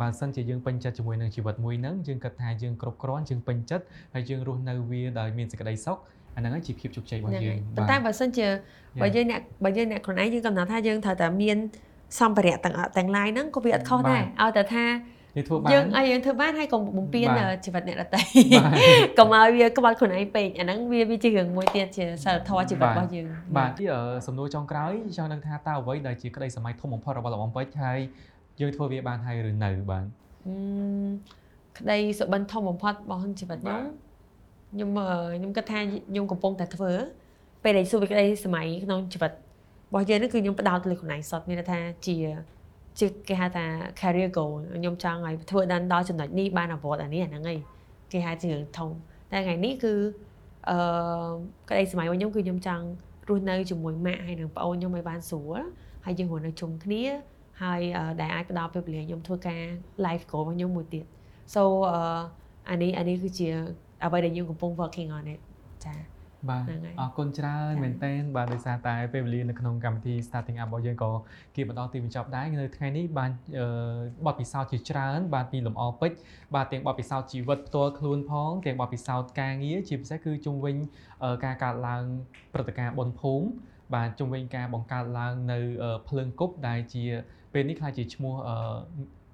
[0.00, 3.84] បើសិនជាយើងពេញចិត្តជាមួយនឹងជីវិតមួយហ្នឹងយើងគិតថាយើងគ្រប់គ្រាន់យើងពេញចិត្ត
[4.14, 5.98] ហើយយើងរស់នៅវាដោយមានសេចក្តីសុខ
[6.36, 8.46] អាហ្នឹងជាភាពជោគជ័យរបស់យើងប៉ុន្តែបើសិនជា
[9.02, 11.58] បើយើងអ្នកបើយើងអ្នកខ្លួនឯងយើងកំណត់ថាយើងត្រូវតែមាន
[12.20, 14.86] សម្ភារៈទាំងទាំង lain ហ្នឹងក៏វាអត់ខុសដែរឲ្យតែថា
[15.36, 17.22] យើងធ្វើបានយើងឲ្យយើងធ្វើបានហើយកុំបំពេញ
[17.64, 18.22] ជីវិតអ្នកដទៃ
[19.18, 23.84] កុំឲ្យវាក្បត់ខ្លួនឯងពេកអាហ្នឹងវាវាជារឿងមួយទៀតជាសិលធម៌ជីវិតរបស់យើងបាទទី
[24.26, 27.98] សំណួរចុងក្រោយចង់ដឹងថាតើអ្វីដែលជាក្តីសម័យធំបំផុតរបស់លោកបំពេជ្រហើយ
[28.60, 30.04] យើងធ្វើវាបានហើយឬនៅបាទ
[31.78, 33.80] ក្តីសុបិនធំបំផុតរបស់ជីវិតខ្ញុំ
[34.74, 34.90] ខ្ញុំ
[35.36, 36.92] ខ្ញុំគិតថាខ្ញុំកំពុងតែធ្វើ
[37.62, 39.32] ពេលដែលសួរពីក្តីសម័យក្នុងជីវិត
[39.92, 42.16] របស់យើងនេះគឺខ្ញុំផ្ដោតលើខ្លួនឯងសុទ្ធមានន័យថាជា
[43.00, 43.64] ជាគេហៅថា
[44.00, 47.58] career goal ខ្ញុំចង់ឲ្យធ្វើដល់ដល់ចំណុចនេះបានអវត្តអានេះអាហ្នឹងឯង
[48.12, 48.90] គេហៅជារឿងធំ
[49.30, 49.94] តែថ្ងៃនេះគឺ
[50.70, 50.76] អឺ
[51.68, 52.84] ក្តីសម័យរបស់ខ្ញុំគឺខ្ញុំចង់
[53.28, 55.60] រស់នៅជាមួយម៉ាក់ហើយនឹងប្អូនខ្ញុំឲ្យបានស្រួល
[56.04, 57.02] ហើយយើងរស់នៅជុំគ្នា
[57.62, 57.80] ហើយ
[58.20, 59.62] ដែលអាចផ្ដល់ពេលវេលាខ្ញុំធ្វើការ
[60.06, 61.04] life goal របស់ខ្ញុំមួយទៀត
[61.54, 61.62] so
[62.70, 63.48] អានេះអានេះគឺជា
[64.04, 65.40] អ្វីដែលយើងកំពុង working on it
[65.84, 66.11] ចា៎
[66.50, 66.64] បាទ
[67.00, 71.10] អរគុណច្រើនមែនតើបាទដោយសារតែពេលវេលានៅក្នុងកម្មវិធី starting up របស់យើងក៏
[71.56, 73.30] គេបន្តទីបញ្ចប់ដែរនៅថ្ងៃនេះបាន
[74.26, 76.16] បទពិសោធន៍ជាច្រើន បាទពីលំអពេជ្រ
[76.54, 80.76] បាទទាំងបទពិសោធន៍ជីវិតផ្ទាល់ខ្លួនផងទាំងបទពិសោធន៍ការងារជាពិសេសគឺជុំវិញ
[81.44, 82.04] ការកើតឡើង
[82.52, 83.46] ព្រឹត្តិការណ៍បុណ្យភូមិ
[83.94, 85.58] បាទជុំវិញការបង្កើតឡើងនៅ
[86.08, 87.04] ភ្លើងគប់ដែលជា
[87.52, 88.34] ពេលនេះខ្ល้ายជាឈ្មោះ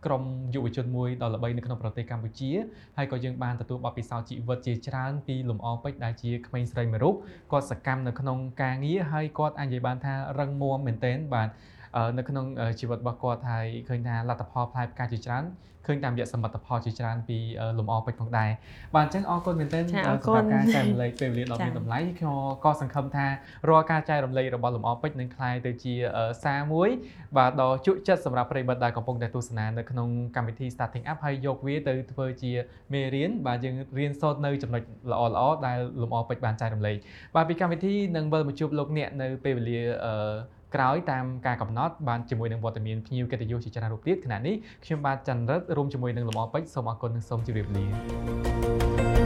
[0.06, 0.22] ក្រុម
[0.54, 2.50] យុវជនមួយដ៏ល្បីនៅក្នុងប្រទេសកម្ពុជា
[2.96, 7.14] ហើយក៏យើងបានទទួលបទពិសោធន៍ជីវិតជាច្រើនពីលំអពេជ្រដែលជាក្មេងស្រីមួយរូប
[7.52, 11.48] គាត់សកម្មនៅក្នុងការងារហើយគាត់អាចនិយាយបានថារឹងមាំមែនទែនបាទ
[12.16, 12.46] នៅក្នុង
[12.80, 15.44] ជីវិតរបស់គាត់ហើយឃើញថាលទ្ធផលផ្លែផ្កាជាច្រើន
[15.88, 17.38] ឃើញតាមរយៈសមិទ្ធផលជាច្រើនពី
[17.78, 18.50] លំអពេជ្រផងដែរ
[18.94, 20.20] បាទអញ្ចឹងអរគុណមែនទែនសម្រាប់
[20.54, 23.26] ការចែករំលែកពេលវេលាដ៏មានតម្លៃខ្ញុំក៏សង្ឃឹមថា
[23.68, 25.94] រាល់ការចែករំលែករបស់លំអពេជ្រនឹងក្លាយទៅជា
[26.44, 26.88] សារមួយ
[27.36, 32.52] បាទដ៏ជក់ចិត្តសម្រាប់ប្រិយមិត្តដែលកំពុងតែទស្សនានៅក្នុងកម្មវិធី Starting Up ហើយយកវាទៅធ្វើជា
[32.92, 34.82] មេរៀនបាទយើងរៀនសូត្រនៅចំណុច
[35.12, 36.96] ល្អល្អដែលលំអពេជ្របានចែករំលែក
[37.36, 40.14] បាទពីកម្មវិធីនឹងវិលមកជួបលោកអ្នកនៅពេលវេលាអឺ
[40.74, 44.54] ក្រោយតាមការកំណត់បានជាមួយនឹងវត្តមានភ្ញៀវកិត្តិយសជាច្រើនរូបទៀតខណៈនេះ
[44.84, 49.17] ខ្ញុំបាទច័ន្ទរិទ្ធរួមជាមួយនឹងលំអពេជ្រសូមអរគុណនិងសូមជម្រាបលា